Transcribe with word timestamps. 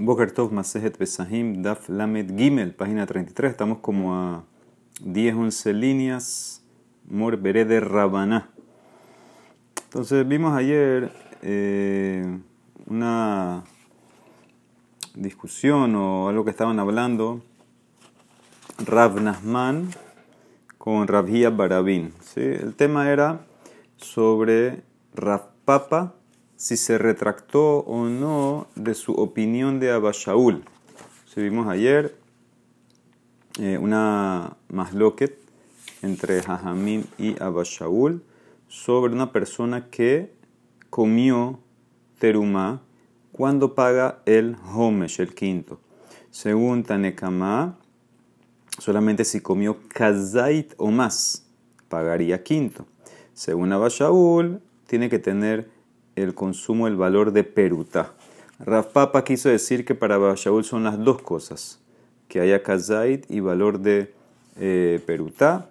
Boker 0.00 0.30
Tov 0.30 0.52
Masejet 0.52 0.96
Besahim 0.96 1.60
Daf 1.60 1.88
Lamed 1.88 2.38
Gimel, 2.38 2.72
página 2.72 3.04
33. 3.04 3.50
Estamos 3.50 3.78
como 3.78 4.14
a 4.14 4.44
10, 5.00 5.34
11 5.34 5.72
líneas. 5.74 6.62
Mor 7.10 7.36
de 7.36 7.80
Rabaná. 7.80 8.48
Entonces 9.82 10.28
vimos 10.28 10.56
ayer 10.56 11.10
eh, 11.42 12.38
una 12.86 13.64
discusión 15.16 15.96
o 15.96 16.28
algo 16.28 16.44
que 16.44 16.52
estaban 16.52 16.78
hablando 16.78 17.42
Rav 18.86 19.20
Nahman 19.20 19.90
con 20.78 21.08
Rabhia 21.08 21.50
Barabin. 21.50 22.12
¿sí? 22.20 22.42
El 22.42 22.76
tema 22.76 23.10
era 23.10 23.40
sobre 23.96 24.84
Rav 25.12 25.48
Papa 25.64 26.14
si 26.58 26.76
se 26.76 26.98
retractó 26.98 27.78
o 27.78 28.06
no 28.06 28.66
de 28.74 28.94
su 28.94 29.12
opinión 29.12 29.78
de 29.78 29.92
Abashaul. 29.92 30.64
Si 31.32 31.40
vimos 31.40 31.68
ayer 31.68 32.16
eh, 33.60 33.78
una 33.78 34.56
masloquet 34.68 35.38
entre 36.02 36.42
Jajamim 36.42 37.04
y 37.16 37.40
Abashaul 37.40 38.24
sobre 38.66 39.12
una 39.12 39.30
persona 39.30 39.88
que 39.88 40.32
comió 40.90 41.60
terumá 42.18 42.82
cuando 43.30 43.76
paga 43.76 44.20
el 44.26 44.56
homesh, 44.74 45.20
el 45.20 45.36
quinto. 45.36 45.78
Según 46.32 46.82
Tanekama, 46.82 47.78
solamente 48.78 49.24
si 49.24 49.40
comió 49.40 49.78
kazait 49.86 50.74
o 50.76 50.90
más, 50.90 51.46
pagaría 51.88 52.42
quinto. 52.42 52.84
Según 53.32 53.72
Abashaul, 53.72 54.60
tiene 54.88 55.08
que 55.08 55.20
tener 55.20 55.77
el 56.22 56.34
consumo, 56.34 56.86
el 56.86 56.96
valor 56.96 57.32
de 57.32 57.44
peruta. 57.44 58.12
Papa 58.92 59.24
quiso 59.24 59.48
decir 59.48 59.84
que 59.84 59.94
para 59.94 60.18
Shaul 60.34 60.64
son 60.64 60.84
las 60.84 61.02
dos 61.02 61.22
cosas, 61.22 61.80
que 62.28 62.40
haya 62.40 62.62
kazait 62.62 63.24
y 63.30 63.40
valor 63.40 63.80
de 63.80 64.12
eh, 64.56 65.00
peruta. 65.06 65.70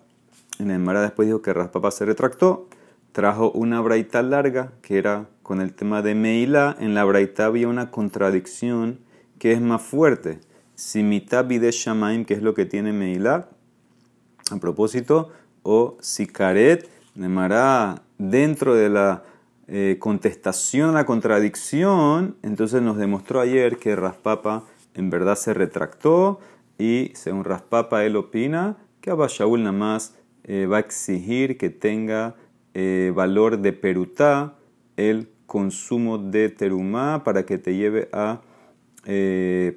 En 0.60 0.72
el 0.72 0.80
Mara 0.80 1.02
después 1.02 1.28
dijo 1.28 1.42
que 1.42 1.54
Papa 1.54 1.92
se 1.92 2.06
retractó, 2.06 2.68
trajo 3.12 3.52
una 3.52 3.82
braita 3.82 4.22
larga 4.22 4.72
que 4.82 4.98
era 4.98 5.28
con 5.44 5.62
el 5.62 5.74
tema 5.74 6.02
de 6.02 6.16
Meila. 6.16 6.76
En 6.80 6.94
la 6.94 7.04
braita 7.04 7.46
había 7.46 7.68
una 7.68 7.92
contradicción 7.92 9.00
que 9.40 9.52
es 9.52 9.62
más 9.62 9.82
fuerte. 9.82 10.40
Si 10.76 11.02
de 11.02 11.72
Shamaim, 11.72 12.26
que 12.26 12.36
es 12.36 12.42
lo 12.42 12.54
que 12.54 12.66
tiene 12.66 12.94
Meila, 12.94 13.50
a 14.52 14.58
propósito, 14.58 15.32
o 15.64 15.98
si 16.00 16.28
Karet, 16.28 16.88
Mara 17.16 18.04
dentro 18.18 18.76
de 18.76 18.90
la 18.90 19.24
eh, 19.70 19.98
contestación 20.00 20.92
a 20.92 20.94
la 20.94 21.06
contradicción, 21.06 22.38
entonces 22.42 22.82
nos 22.82 22.96
demostró 22.96 23.42
ayer 23.42 23.76
que 23.76 23.98
Raspapa 23.98 24.64
en 24.94 25.10
verdad 25.10 25.36
se 25.36 25.54
retractó 25.54 26.40
y 26.78 27.12
según 27.16 27.44
Raspapa 27.44 28.06
él 28.06 28.16
opina 28.16 28.78
que 29.02 29.12
Abba 29.12 29.28
Shaul 29.28 29.64
nada 29.64 29.74
más 29.74 30.16
eh, 30.46 30.68
va 30.68 30.78
a 30.78 30.80
exigir 30.80 31.58
que 31.58 31.70
tenga 31.70 32.36
eh, 32.76 33.12
valor 33.14 33.60
de 33.60 33.74
perutá 33.74 34.56
el 34.96 35.28
consumo 35.46 36.18
de 36.18 36.48
terumá 36.48 37.26
para 37.26 37.46
que 37.46 37.58
te 37.58 37.76
lleve 37.76 38.08
a 38.14 38.40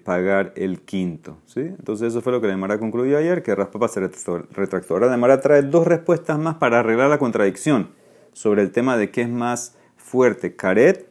pagar 0.04 0.52
el 0.56 0.80
quinto. 0.80 1.38
¿sí? 1.46 1.60
Entonces 1.60 2.08
eso 2.08 2.20
fue 2.20 2.32
lo 2.32 2.40
que 2.40 2.48
Demara 2.48 2.78
concluyó 2.78 3.16
ayer, 3.16 3.42
que 3.42 3.54
Raspapa 3.56 3.88
se 3.88 4.00
retractó. 4.00 4.94
Ahora 4.94 5.08
Demara 5.08 5.40
trae 5.40 5.62
dos 5.62 5.86
respuestas 5.86 6.38
más 6.38 6.56
para 6.56 6.80
arreglar 6.80 7.10
la 7.10 7.18
contradicción 7.18 7.90
sobre 8.32 8.62
el 8.62 8.70
tema 8.70 8.96
de 8.96 9.10
qué 9.10 9.22
es 9.22 9.28
más 9.28 9.76
fuerte, 10.10 10.56
karet 10.56 11.08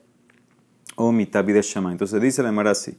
o 0.95 1.11
mitabi 1.11 1.53
de 1.53 1.61
shama. 1.61 1.92
Entonces 1.92 2.22
dice 2.22 2.44
la 2.44 2.50
Emara 2.50 2.72
así. 2.72 2.97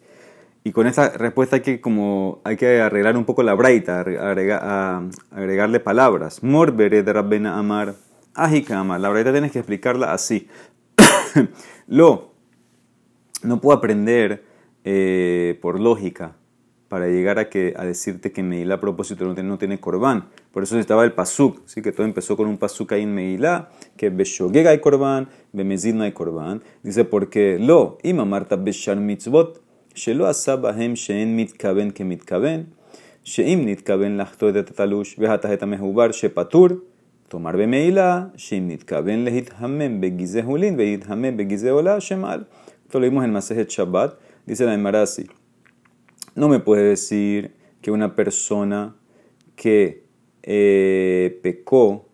Y 0.64 0.72
con 0.72 0.86
esta 0.86 1.10
respuesta 1.10 1.56
hay 1.56 1.62
que, 1.62 1.80
como, 1.80 2.40
hay 2.44 2.56
que 2.56 2.80
arreglar 2.80 3.16
un 3.16 3.24
poco 3.24 3.42
la 3.42 3.54
braita, 3.54 4.00
agregarle 4.00 5.80
palabras. 5.80 6.42
Morbere 6.42 7.02
de 7.02 7.12
Rabbena 7.12 7.58
Amar, 7.58 7.94
Ajika 8.34 8.78
Amar. 8.78 9.00
La 9.00 9.08
braita 9.10 9.32
tienes 9.32 9.52
que 9.52 9.58
explicarla 9.58 10.12
así. 10.12 10.48
Lo, 11.86 12.32
no 13.42 13.60
puedo 13.60 13.76
aprender 13.76 14.44
eh, 14.84 15.58
por 15.62 15.80
lógica 15.80 16.36
para 16.90 17.06
llegar 17.06 17.38
a, 17.38 17.48
que, 17.48 17.72
a 17.76 17.84
decirte 17.84 18.32
que 18.32 18.42
Meilá 18.42 18.74
a 18.74 18.80
propósito 18.80 19.24
no 19.24 19.32
tiene, 19.32 19.48
no 19.48 19.58
tiene 19.58 19.78
corbán. 19.78 20.24
Por 20.50 20.64
eso 20.64 20.76
estaba 20.76 21.04
el 21.04 21.12
pasuk, 21.12 21.62
¿sí? 21.64 21.82
que 21.82 21.92
todo 21.92 22.04
empezó 22.04 22.36
con 22.36 22.48
un 22.48 22.58
pasuk 22.58 22.90
ahí 22.90 23.02
en 23.02 23.14
Meilá, 23.14 23.68
que 23.96 24.10
Beshogeg 24.10 24.66
hay 24.66 24.80
corbán, 24.80 25.28
Bemezid 25.52 25.94
no 25.94 26.02
hay 26.02 26.10
corbán. 26.10 26.64
Dice, 26.82 27.04
porque 27.04 27.60
lo, 27.60 27.98
ima 28.02 28.24
marta 28.24 28.56
beshar 28.56 28.96
mitzvot, 28.96 29.62
shelo 29.94 30.26
asabahem 30.26 30.94
sheen 30.94 31.36
mitkaben 31.36 31.92
que 31.92 32.04
mitkaben, 32.04 32.74
sheim 33.22 33.66
nitkaben 33.66 34.16
lachto 34.16 34.50
de 34.50 34.64
tatalush, 34.64 35.16
vejatas 35.16 35.52
et 35.52 35.62
amehubar, 35.62 36.10
shepatur, 36.12 36.82
tomar 37.28 37.56
bemeila, 37.56 38.32
sheim 38.34 38.66
nitkaben 38.66 39.24
lehit 39.24 39.52
hamen 39.60 40.00
begize 40.00 40.42
hulin, 40.42 40.76
behit 40.76 41.06
hamen 41.08 41.36
begize 41.36 41.70
ola, 41.70 42.00
shemal. 42.00 42.48
Esto 42.84 42.98
lo 42.98 43.06
vimos 43.06 43.24
en 43.24 43.30
Masejet 43.30 43.68
Shabbat, 43.70 44.18
dice 44.44 44.64
la 44.64 44.74
Emarasi. 44.74 45.30
No 46.34 46.48
me 46.48 46.60
puede 46.60 46.84
decir 46.84 47.54
que 47.82 47.90
una 47.90 48.14
persona 48.14 48.94
que 49.56 50.04
eh, 50.42 51.38
pecó 51.42 52.08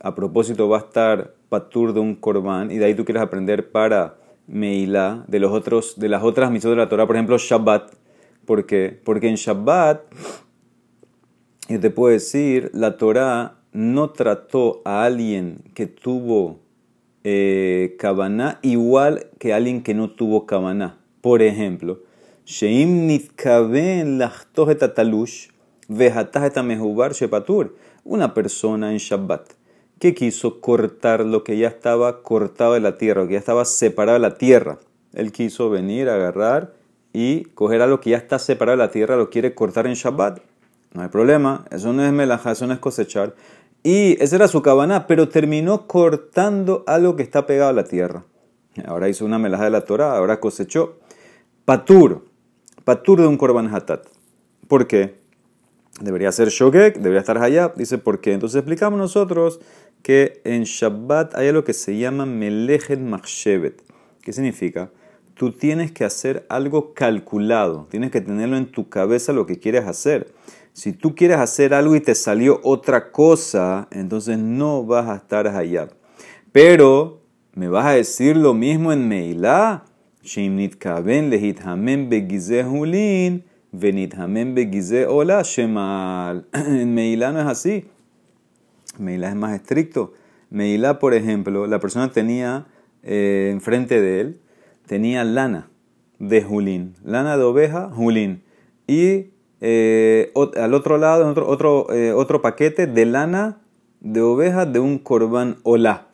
a 0.00 0.14
propósito 0.14 0.68
va 0.68 0.78
a 0.78 0.80
estar 0.80 1.34
patur 1.48 1.92
de 1.92 2.00
un 2.00 2.14
corbán 2.14 2.70
y 2.70 2.78
de 2.78 2.84
ahí 2.84 2.94
tú 2.94 3.04
quieres 3.04 3.22
aprender 3.22 3.70
para 3.70 4.18
Meila 4.46 5.24
de, 5.28 5.40
los 5.40 5.52
otros, 5.52 5.98
de 5.98 6.08
las 6.08 6.22
otras 6.22 6.50
misiones 6.50 6.76
de 6.76 6.84
la 6.84 6.88
Torah, 6.88 7.06
por 7.06 7.16
ejemplo 7.16 7.36
Shabbat. 7.38 7.92
¿Por 8.44 8.64
qué? 8.64 8.98
Porque 9.04 9.28
en 9.28 9.34
Shabbat, 9.34 10.02
yo 11.68 11.80
te 11.80 11.90
puedo 11.90 12.12
decir, 12.12 12.70
la 12.72 12.96
Torah 12.96 13.58
no 13.72 14.10
trató 14.10 14.80
a 14.84 15.04
alguien 15.04 15.62
que 15.74 15.86
tuvo 15.86 16.60
eh, 17.24 17.96
igual 18.62 19.26
que 19.38 19.52
alguien 19.52 19.82
que 19.82 19.92
no 19.92 20.10
tuvo 20.10 20.46
Kavaná. 20.46 20.98
Por 21.20 21.42
ejemplo, 21.42 22.00
Sheim 22.48 23.06
nitkaven 23.06 24.18
tatalush 24.78 25.48
shepatur. 27.12 27.76
Una 28.04 28.32
persona 28.32 28.90
en 28.90 28.96
Shabbat 28.96 29.52
que 29.98 30.14
quiso 30.14 30.62
cortar 30.62 31.26
lo 31.26 31.44
que 31.44 31.58
ya 31.58 31.68
estaba 31.68 32.22
cortado 32.22 32.72
de 32.72 32.80
la 32.80 32.96
tierra, 32.96 33.20
lo 33.20 33.26
que 33.28 33.34
ya 33.34 33.38
estaba 33.38 33.66
separado 33.66 34.14
de 34.14 34.26
la 34.26 34.38
tierra. 34.38 34.78
Él 35.12 35.30
quiso 35.30 35.68
venir, 35.68 36.08
agarrar 36.08 36.72
y 37.12 37.44
coger 37.52 37.82
a 37.82 37.86
lo 37.86 38.00
que 38.00 38.10
ya 38.10 38.16
está 38.16 38.38
separado 38.38 38.78
de 38.78 38.84
la 38.84 38.90
tierra, 38.90 39.16
lo 39.16 39.28
quiere 39.28 39.54
cortar 39.54 39.86
en 39.86 39.92
Shabbat. 39.92 40.40
No 40.94 41.02
hay 41.02 41.08
problema, 41.08 41.66
eso 41.70 41.92
no 41.92 42.02
es 42.02 42.12
melaja, 42.14 42.52
eso 42.52 42.66
no 42.66 42.72
es 42.72 42.78
cosechar. 42.78 43.34
Y 43.82 44.16
esa 44.22 44.36
era 44.36 44.48
su 44.48 44.62
cabana, 44.62 45.06
pero 45.06 45.28
terminó 45.28 45.86
cortando 45.86 46.82
algo 46.86 47.14
que 47.14 47.24
está 47.24 47.44
pegado 47.44 47.68
a 47.68 47.74
la 47.74 47.84
tierra. 47.84 48.24
Ahora 48.86 49.10
hizo 49.10 49.26
una 49.26 49.38
melaja 49.38 49.64
de 49.64 49.70
la 49.70 49.82
Torah, 49.82 50.16
ahora 50.16 50.40
cosechó. 50.40 50.96
Patur, 51.66 52.27
patur 52.88 53.20
de 53.20 53.26
un 53.26 53.36
korban 53.36 53.68
hatat. 53.68 54.06
¿Por 54.66 54.86
qué? 54.86 55.18
Debería 56.00 56.32
ser 56.32 56.48
shogek, 56.48 56.96
debería 56.96 57.20
estar 57.20 57.36
hayab. 57.36 57.74
Dice, 57.74 57.98
¿por 57.98 58.22
qué? 58.22 58.32
Entonces 58.32 58.60
explicamos 58.60 58.98
nosotros 58.98 59.60
que 60.02 60.40
en 60.44 60.62
Shabbat 60.62 61.34
hay 61.34 61.48
algo 61.48 61.64
que 61.64 61.74
se 61.74 61.98
llama 61.98 62.24
melechet 62.24 62.98
machshevet. 62.98 63.82
¿Qué 64.22 64.32
significa? 64.32 64.90
Tú 65.34 65.52
tienes 65.52 65.92
que 65.92 66.06
hacer 66.06 66.46
algo 66.48 66.94
calculado, 66.94 67.86
tienes 67.90 68.10
que 68.10 68.22
tenerlo 68.22 68.56
en 68.56 68.72
tu 68.72 68.88
cabeza 68.88 69.34
lo 69.34 69.44
que 69.44 69.58
quieres 69.58 69.84
hacer. 69.84 70.32
Si 70.72 70.94
tú 70.94 71.14
quieres 71.14 71.36
hacer 71.36 71.74
algo 71.74 71.94
y 71.94 72.00
te 72.00 72.14
salió 72.14 72.58
otra 72.62 73.12
cosa, 73.12 73.88
entonces 73.90 74.38
no 74.38 74.86
vas 74.86 75.10
a 75.10 75.16
estar 75.16 75.46
hayab. 75.46 75.90
Pero, 76.52 77.20
¿me 77.52 77.68
vas 77.68 77.84
a 77.84 77.90
decir 77.90 78.34
lo 78.34 78.54
mismo 78.54 78.94
en 78.94 79.06
Meilá? 79.08 79.84
Hulin, 82.64 83.44
venit 83.72 84.14
hamen 84.14 84.54
begize 84.54 85.06
hola 85.06 85.42
shemal. 85.42 86.46
En 86.52 86.94
Meilá 86.94 87.32
no 87.32 87.40
es 87.40 87.46
así. 87.46 87.84
Meilá 88.98 89.28
es 89.28 89.36
más 89.36 89.54
estricto. 89.54 90.12
Meilá, 90.50 90.98
por 90.98 91.14
ejemplo, 91.14 91.66
la 91.66 91.78
persona 91.78 92.10
tenía 92.10 92.66
eh, 93.02 93.50
enfrente 93.52 94.00
de 94.00 94.20
él, 94.20 94.40
tenía 94.86 95.24
lana 95.24 95.70
de 96.18 96.42
julín, 96.42 96.94
lana 97.04 97.36
de 97.36 97.44
oveja, 97.44 97.90
julín. 97.90 98.42
Y 98.86 99.26
eh, 99.60 100.32
al 100.56 100.74
otro 100.74 100.98
lado, 100.98 101.28
otro, 101.28 101.48
otro, 101.48 101.92
eh, 101.92 102.12
otro 102.12 102.42
paquete 102.42 102.86
de 102.86 103.06
lana 103.06 103.58
de 104.00 104.20
oveja 104.20 104.66
de 104.66 104.80
un 104.80 104.98
corbán 104.98 105.58
olá. 105.62 106.07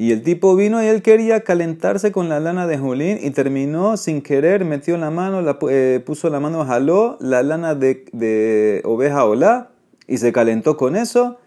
Y 0.00 0.12
el 0.12 0.22
tipo 0.22 0.54
vino 0.54 0.80
y 0.80 0.86
él 0.86 1.02
quería 1.02 1.40
calentarse 1.40 2.12
con 2.12 2.28
la 2.28 2.38
lana 2.38 2.68
de 2.68 2.78
Julín 2.78 3.18
y 3.20 3.30
terminó 3.30 3.96
sin 3.96 4.22
querer, 4.22 4.64
metió 4.64 4.96
la 4.96 5.10
mano, 5.10 5.44
eh, 5.68 6.00
puso 6.06 6.30
la 6.30 6.38
mano, 6.38 6.64
jaló 6.64 7.16
la 7.20 7.42
lana 7.42 7.74
de, 7.74 8.04
de 8.12 8.80
oveja 8.84 9.24
olá 9.24 9.70
y 10.06 10.18
se 10.18 10.32
calentó 10.32 10.76
con 10.76 10.94
eso. 10.94 11.38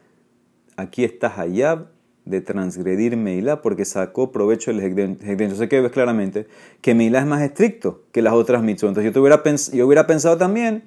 Aquí 0.75 1.05
está 1.05 1.33
Hayab 1.33 1.87
de 2.25 2.41
transgredir 2.41 3.15
Meilá 3.15 3.61
porque 3.61 3.85
sacó 3.85 4.31
provecho 4.31 4.71
del 4.71 4.81
Hekden. 4.81 5.19
Entonces, 5.21 5.69
que 5.69 5.79
ves 5.79 5.91
claramente 5.91 6.47
que 6.81 6.93
Meilá 6.93 7.19
es 7.19 7.25
más 7.25 7.41
estricto 7.41 8.03
que 8.11 8.21
las 8.21 8.33
otras 8.33 8.61
mitzvot. 8.63 8.89
Entonces, 8.89 9.13
yo, 9.13 9.21
hubiera, 9.21 9.41
yo 9.73 9.87
hubiera 9.87 10.07
pensado 10.07 10.37
también 10.37 10.83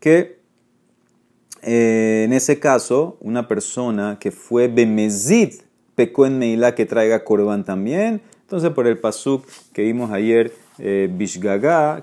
que 0.00 0.38
eh, 1.62 2.22
en 2.24 2.32
ese 2.32 2.60
caso, 2.60 3.18
una 3.20 3.48
persona 3.48 4.18
que 4.20 4.30
fue 4.30 4.68
Bemezid 4.68 5.54
pecó 5.98 6.26
en 6.26 6.38
Meilá 6.38 6.76
que 6.76 6.86
traiga 6.86 7.24
Corban 7.24 7.64
también. 7.64 8.20
Entonces, 8.42 8.70
por 8.70 8.86
el 8.86 8.98
pasuk 8.98 9.44
que 9.72 9.82
vimos 9.82 10.12
ayer, 10.12 10.52
eh, 10.78 11.12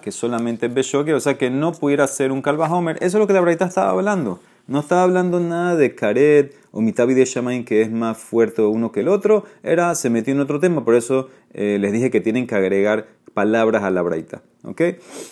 que 0.01 0.11
solamente 0.11 0.65
es 0.65 0.73
Beshoke, 0.73 1.13
o 1.13 1.19
sea 1.21 1.37
que 1.37 1.49
no 1.49 1.71
pudiera 1.71 2.05
ser 2.05 2.33
un 2.33 2.43
Homer. 2.45 2.97
Eso 2.97 3.05
es 3.05 3.21
lo 3.21 3.25
que 3.25 3.31
la 3.31 3.39
verdad 3.39 3.69
estaba 3.69 3.91
hablando. 3.91 4.41
No 4.67 4.81
estaba 4.81 5.03
hablando 5.03 5.39
nada 5.39 5.77
de 5.77 5.95
Karet 5.95 6.53
o 6.73 6.81
Mitabi 6.81 7.13
de 7.13 7.23
Shamain, 7.23 7.63
que 7.63 7.83
es 7.83 7.89
más 7.89 8.17
fuerte 8.17 8.61
uno 8.63 8.91
que 8.91 8.99
el 8.99 9.07
otro. 9.07 9.45
Era, 9.63 9.95
se 9.95 10.09
metió 10.09 10.33
en 10.33 10.41
otro 10.41 10.59
tema, 10.59 10.83
por 10.83 10.95
eso 10.95 11.29
eh, 11.53 11.77
les 11.79 11.93
dije 11.93 12.11
que 12.11 12.19
tienen 12.19 12.47
que 12.47 12.55
agregar 12.55 13.07
palabras 13.33 13.83
a 13.83 13.91
la 13.91 14.01
braita. 14.01 14.41
¿Ok? 14.65 14.81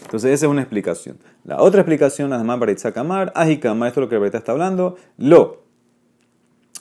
Entonces, 0.04 0.32
esa 0.32 0.46
es 0.46 0.50
una 0.50 0.62
explicación. 0.62 1.18
La 1.44 1.62
otra 1.62 1.82
explicación, 1.82 2.32
además, 2.32 2.60
para 2.60 2.94
Kamar, 2.94 3.34
Ajikama, 3.36 3.90
esto 3.90 4.00
es 4.00 4.06
lo 4.06 4.10
que 4.10 4.16
la 4.16 4.20
braita 4.20 4.38
está 4.38 4.54
hablando. 4.54 4.96
Lo. 5.18 5.63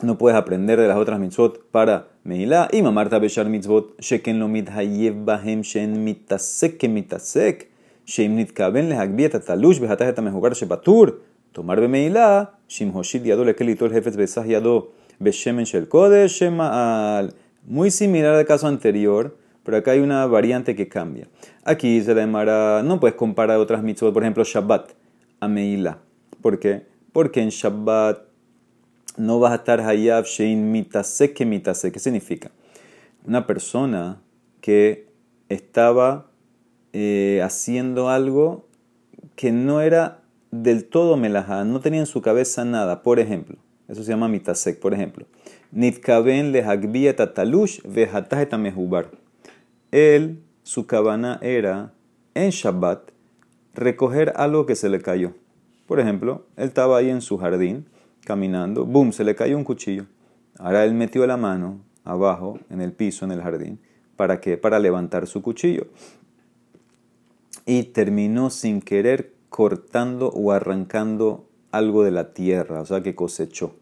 No 0.02 0.18
puedes 0.18 0.36
aprender 0.36 0.80
de 0.80 0.88
las 0.88 0.96
otras 0.96 1.20
mitzvot 1.20 1.70
para 1.70 2.08
Meilá. 2.24 2.68
Y 2.72 2.82
mamarta 2.82 3.20
beshar 3.20 3.48
mitzvot, 3.48 3.94
sheken 4.00 4.40
lo 4.40 4.48
mithayev 4.48 5.24
bahem 5.24 5.62
shen 5.62 6.02
mitasek 6.04 6.76
que 6.76 6.88
mitasek. 6.88 7.70
Sheim 8.04 8.34
nitkaben 8.34 8.88
lehagbiet 8.88 9.34
atalush 9.36 9.78
behatah 9.78 10.08
etamejugar 10.08 10.54
shepatur. 10.54 11.22
Tomar 11.52 11.80
bemeilá, 11.80 12.58
shimhoshit 12.68 13.24
yado 13.24 13.44
lekelito 13.44 13.86
el 13.86 13.92
jefes 13.92 14.16
besah 14.16 14.44
yado 14.44 14.90
beshemen 15.20 15.64
shel 15.64 15.86
kodesh 15.86 16.42
al. 16.42 17.34
Muy 17.64 17.92
similar 17.92 18.34
al 18.34 18.44
caso 18.44 18.66
anterior, 18.66 19.36
pero 19.62 19.76
acá 19.76 19.92
hay 19.92 20.00
una 20.00 20.26
variante 20.26 20.74
que 20.74 20.88
cambia. 20.88 21.28
Aquí 21.64 22.02
se 22.02 22.12
le 22.12 22.22
llamará, 22.22 22.82
no 22.82 22.98
puedes 22.98 23.14
comparar 23.14 23.58
otras 23.58 23.84
mitzvot, 23.84 24.12
por 24.12 24.24
ejemplo, 24.24 24.42
Shabbat 24.42 24.90
a 25.38 25.46
Meilá. 25.46 25.98
¿Por 26.40 26.58
qué? 26.58 26.86
Porque 27.12 27.40
en 27.40 27.50
Shabbat 27.50 28.31
no 29.16 29.38
vas 29.38 29.52
a 29.52 29.56
estar 29.56 29.80
hayab 29.80 30.24
shein 30.24 30.70
mitase 30.70 31.32
que 31.32 31.44
mitase. 31.44 31.92
¿Qué 31.92 31.98
significa? 31.98 32.50
Una 33.24 33.46
persona 33.46 34.20
que 34.60 35.08
estaba 35.48 36.30
eh, 36.92 37.40
haciendo 37.42 38.08
algo 38.08 38.66
que 39.36 39.52
no 39.52 39.80
era 39.80 40.22
del 40.50 40.84
todo 40.84 41.16
melajá, 41.16 41.64
no 41.64 41.80
tenía 41.80 42.00
en 42.00 42.06
su 42.06 42.20
cabeza 42.22 42.64
nada. 42.64 43.02
Por 43.02 43.18
ejemplo, 43.18 43.56
eso 43.88 44.02
se 44.02 44.10
llama 44.10 44.28
mitasek. 44.28 44.78
Por 44.78 44.94
ejemplo, 44.94 45.26
nitkaben 45.70 46.52
le 46.52 47.12
tatalush 47.14 47.80
mehubar. 48.58 49.10
Él, 49.90 50.42
su 50.62 50.86
cabana 50.86 51.38
era 51.42 51.92
en 52.34 52.50
Shabbat 52.50 53.10
recoger 53.74 54.32
algo 54.36 54.66
que 54.66 54.76
se 54.76 54.88
le 54.88 55.00
cayó. 55.00 55.32
Por 55.86 56.00
ejemplo, 56.00 56.46
él 56.56 56.68
estaba 56.68 56.98
ahí 56.98 57.10
en 57.10 57.20
su 57.20 57.38
jardín 57.38 57.86
caminando, 58.24 58.84
boom, 58.84 59.12
se 59.12 59.24
le 59.24 59.34
cayó 59.34 59.56
un 59.56 59.64
cuchillo. 59.64 60.06
Ahora 60.58 60.84
él 60.84 60.94
metió 60.94 61.26
la 61.26 61.36
mano 61.36 61.80
abajo 62.04 62.58
en 62.70 62.80
el 62.80 62.92
piso, 62.92 63.24
en 63.24 63.32
el 63.32 63.42
jardín. 63.42 63.80
¿Para 64.16 64.40
qué? 64.40 64.56
Para 64.56 64.78
levantar 64.78 65.26
su 65.26 65.42
cuchillo. 65.42 65.86
Y 67.66 67.84
terminó 67.84 68.50
sin 68.50 68.80
querer 68.80 69.34
cortando 69.48 70.28
o 70.28 70.52
arrancando 70.52 71.48
algo 71.70 72.04
de 72.04 72.10
la 72.10 72.32
tierra, 72.32 72.80
o 72.80 72.86
sea 72.86 73.02
que 73.02 73.14
cosechó. 73.14 73.76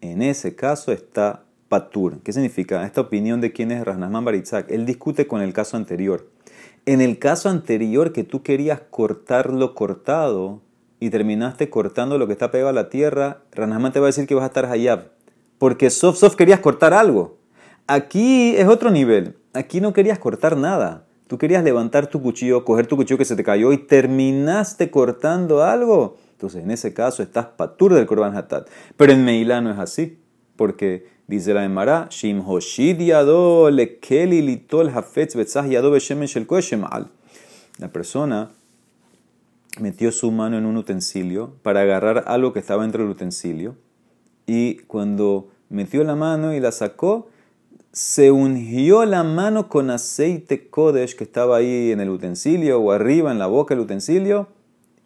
En 0.00 0.22
ese 0.22 0.54
caso 0.54 0.92
está 0.92 1.44
patur. 1.68 2.20
¿Qué 2.22 2.32
significa? 2.32 2.84
Esta 2.84 3.00
opinión 3.00 3.40
de 3.40 3.52
quién 3.52 3.72
es 3.72 3.84
Rasnasman 3.84 4.24
Baritzak. 4.24 4.70
Él 4.70 4.86
discute 4.86 5.26
con 5.26 5.42
el 5.42 5.52
caso 5.52 5.76
anterior. 5.76 6.30
En 6.84 7.00
el 7.00 7.18
caso 7.18 7.48
anterior 7.48 8.12
que 8.12 8.22
tú 8.22 8.42
querías 8.42 8.80
cortar 8.90 9.52
lo 9.52 9.74
cortado 9.74 10.62
y 11.00 11.10
terminaste 11.10 11.70
cortando 11.70 12.18
lo 12.18 12.26
que 12.26 12.32
está 12.32 12.50
pegado 12.50 12.70
a 12.70 12.72
la 12.72 12.88
tierra, 12.88 13.42
Rasnasman 13.52 13.92
te 13.92 14.00
va 14.00 14.06
a 14.06 14.08
decir 14.08 14.26
que 14.26 14.34
vas 14.34 14.44
a 14.44 14.48
estar 14.48 14.66
hayab. 14.66 15.10
Porque 15.58 15.90
soft 15.90 16.18
soft 16.18 16.36
querías 16.36 16.60
cortar 16.60 16.94
algo. 16.94 17.38
Aquí 17.86 18.56
es 18.56 18.66
otro 18.66 18.90
nivel. 18.90 19.36
Aquí 19.52 19.80
no 19.80 19.92
querías 19.92 20.18
cortar 20.18 20.56
nada. 20.56 21.06
Tú 21.28 21.38
querías 21.38 21.64
levantar 21.64 22.06
tu 22.06 22.22
cuchillo, 22.22 22.64
coger 22.64 22.86
tu 22.86 22.96
cuchillo 22.96 23.18
que 23.18 23.24
se 23.24 23.36
te 23.36 23.44
cayó 23.44 23.72
y 23.72 23.78
terminaste 23.78 24.90
cortando 24.90 25.62
algo. 25.62 26.16
Entonces, 26.32 26.62
en 26.62 26.70
ese 26.70 26.94
caso, 26.94 27.22
estás 27.22 27.46
patur 27.46 27.94
del 27.94 28.06
Korban 28.06 28.36
Hatat. 28.36 28.68
Pero 28.96 29.12
en 29.12 29.24
Meilá 29.24 29.60
no 29.60 29.70
es 29.70 29.78
así. 29.78 30.18
Porque 30.54 31.06
dice 31.26 31.52
la 31.52 31.64
Emara, 31.64 32.08
Shim 32.10 32.42
Hoshid 32.46 33.00
Yado 33.00 33.70
Lekeli 33.70 34.42
Litol 34.42 34.90
Hafetz 34.94 35.34
Betzah 35.34 35.66
Yado 35.66 35.90
Beshemen 35.90 36.28
Shel 36.28 36.46
Al. 36.90 37.10
La 37.78 37.88
persona 37.88 38.50
metió 39.78 40.12
su 40.12 40.30
mano 40.30 40.58
en 40.58 40.66
un 40.66 40.76
utensilio 40.76 41.54
para 41.62 41.82
agarrar 41.82 42.24
algo 42.26 42.52
que 42.52 42.58
estaba 42.58 42.82
dentro 42.82 43.02
del 43.02 43.12
utensilio. 43.12 43.76
Y 44.46 44.76
cuando 44.86 45.48
metió 45.68 46.04
la 46.04 46.14
mano 46.14 46.54
y 46.54 46.60
la 46.60 46.72
sacó, 46.72 47.28
se 47.92 48.30
ungió 48.30 49.04
la 49.04 49.22
mano 49.22 49.68
con 49.68 49.90
aceite 49.90 50.68
Kodesh 50.68 51.16
que 51.16 51.24
estaba 51.24 51.56
ahí 51.56 51.92
en 51.92 52.00
el 52.00 52.10
utensilio 52.10 52.78
o 52.80 52.92
arriba 52.92 53.32
en 53.32 53.38
la 53.38 53.46
boca 53.46 53.74
del 53.74 53.84
utensilio, 53.84 54.48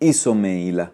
hizo 0.00 0.34
Meila. 0.34 0.92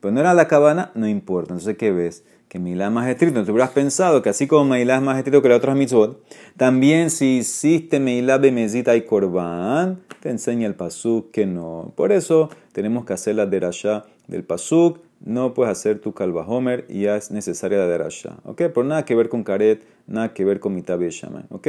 Pero 0.00 0.12
no 0.12 0.20
era 0.20 0.34
la 0.34 0.48
cabana, 0.48 0.90
no 0.94 1.08
importa. 1.08 1.52
Entonces, 1.52 1.76
¿qué 1.76 1.92
ves? 1.92 2.24
Que 2.48 2.58
Meila 2.58 2.86
es 2.86 2.92
más 2.92 3.08
estricto. 3.08 3.40
Entonces, 3.40 3.52
hubieras 3.52 3.70
pensado 3.70 4.22
que 4.22 4.28
así 4.28 4.46
como 4.46 4.64
Meila 4.64 4.96
es 4.96 5.02
más 5.02 5.18
estricto 5.18 5.42
que 5.42 5.48
las 5.48 5.58
otras 5.58 5.76
mitzvot, 5.76 6.22
también 6.56 7.10
si 7.10 7.38
hiciste 7.38 8.00
Meila 8.00 8.38
Bemezita 8.38 8.94
y 8.96 9.02
Korban, 9.02 10.00
te 10.20 10.30
enseña 10.30 10.66
el 10.66 10.74
Pasuk 10.74 11.30
que 11.30 11.46
no. 11.46 11.92
Por 11.96 12.12
eso 12.12 12.50
tenemos 12.72 13.04
que 13.04 13.12
hacer 13.12 13.34
la 13.34 13.46
derashá 13.46 14.04
del 14.28 14.44
Pasuk 14.44 15.00
no 15.20 15.54
puedes 15.54 15.72
hacer 15.72 15.98
tu 15.98 16.14
homer 16.18 16.84
y 16.88 17.02
ya 17.02 17.16
es 17.16 17.30
necesaria 17.30 17.78
la 17.78 17.86
derasha. 17.86 18.36
¿Ok? 18.44 18.62
Por 18.72 18.84
nada 18.84 19.04
que 19.04 19.14
ver 19.14 19.28
con 19.28 19.44
karet, 19.44 19.82
nada 20.06 20.34
que 20.34 20.44
ver 20.44 20.60
con 20.60 20.74
mitab 20.74 21.02
y 21.02 21.08
¿Ok? 21.50 21.68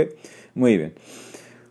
Muy 0.54 0.78
bien. 0.78 0.94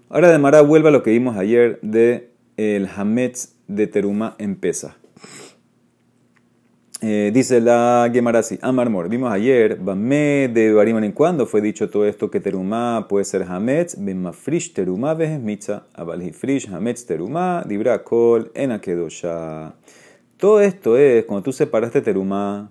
Ahora 0.09 0.31
de 0.31 0.39
Mara 0.39 0.63
vuelve 0.63 0.89
a 0.89 0.93
lo 0.93 1.03
que 1.03 1.11
vimos 1.11 1.37
ayer 1.37 1.79
de 1.83 2.31
el 2.57 2.89
hametz 2.95 3.55
de 3.69 3.87
teruma 3.87 4.37
en 4.39 4.57
pesa. 4.57 4.97
Eh, 7.03 7.31
dice 7.35 7.61
la 7.61 8.09
Gemara 8.11 8.39
así, 8.39 8.59
Amar 8.63 8.89
Mor, 8.89 9.11
vimos 9.11 9.31
ayer, 9.31 9.77
Bame 9.77 10.49
de 10.49 10.73
Bariman 10.73 11.05
en 11.05 11.13
cuando 11.13 11.45
fue 11.45 11.61
dicho 11.61 11.91
todo 11.91 12.07
esto 12.07 12.31
que 12.31 12.41
teruma 12.41 13.05
puede 13.07 13.27
ser 13.27 13.43
hametz, 13.43 13.97
ben 13.99 14.23
mafrish 14.23 14.73
teruma 14.73 15.15
mitza, 15.15 15.85
abal 15.93 16.23
hifrish 16.23 16.73
hametz 16.73 17.05
teruma, 17.05 17.63
dibra 17.69 18.03
kol 18.03 18.51
enakedosha. 18.55 19.75
Todo 20.39 20.63
esto 20.63 20.97
es 20.97 21.27
cuando 21.27 21.43
tú 21.43 21.53
separaste 21.53 22.01
terumá 22.01 22.71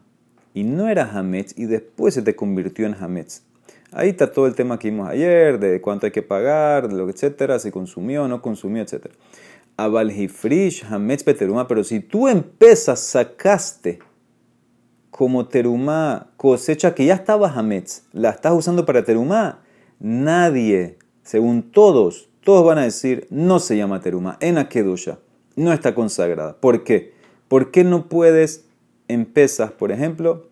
y 0.56 0.64
no 0.64 0.90
era 0.90 1.04
hametz 1.04 1.54
y 1.56 1.66
después 1.66 2.16
se 2.16 2.24
te 2.24 2.36
convirtió 2.36 2.88
en 2.88 2.96
hametz. 2.96 3.44
Ahí 3.92 4.10
está 4.10 4.32
todo 4.32 4.48
el 4.48 4.56
tema 4.56 4.80
que 4.80 4.90
vimos 4.90 5.08
ayer, 5.08 5.60
de 5.60 5.80
cuánto 5.82 6.08
hay 6.08 6.12
que 6.12 6.24
pagar, 6.24 6.90
de 6.90 6.96
lo 6.96 7.08
etcétera, 7.12 7.60
si 7.60 7.70
consumió 7.70 8.28
no 8.28 8.42
consumió, 8.42 8.82
etcétera. 8.82 9.14
Abaljifrish, 9.78 10.84
hametz 10.90 11.24
terumá, 11.24 11.68
pero 11.68 11.84
si 11.84 12.00
tú 12.00 12.28
empezas, 12.28 13.02
sacaste 13.02 14.00
como 15.16 15.48
terumá 15.48 16.28
cosecha 16.36 16.94
que 16.94 17.06
ya 17.06 17.14
estaba 17.14 17.50
hametz, 17.50 18.04
la 18.12 18.32
estás 18.32 18.52
usando 18.52 18.86
para 18.86 19.06
terumá, 19.06 19.62
nadie, 19.98 20.98
según 21.24 21.72
todos, 21.72 22.28
todos 22.44 22.66
van 22.66 22.80
a 22.80 22.84
decir, 22.84 23.26
no 23.30 23.60
se 23.60 23.78
llama 23.78 24.02
terumá, 24.02 24.38
en 24.42 24.58
akedusha, 24.58 25.20
no 25.56 25.72
está 25.72 25.96
consagrada. 25.96 26.58
¿Por 26.60 26.84
qué? 26.84 27.14
¿Por 27.48 27.72
qué 27.72 27.86
no 27.86 28.10
puedes 28.10 28.66
en 29.08 29.26
por 29.78 29.94
ejemplo, 29.94 30.50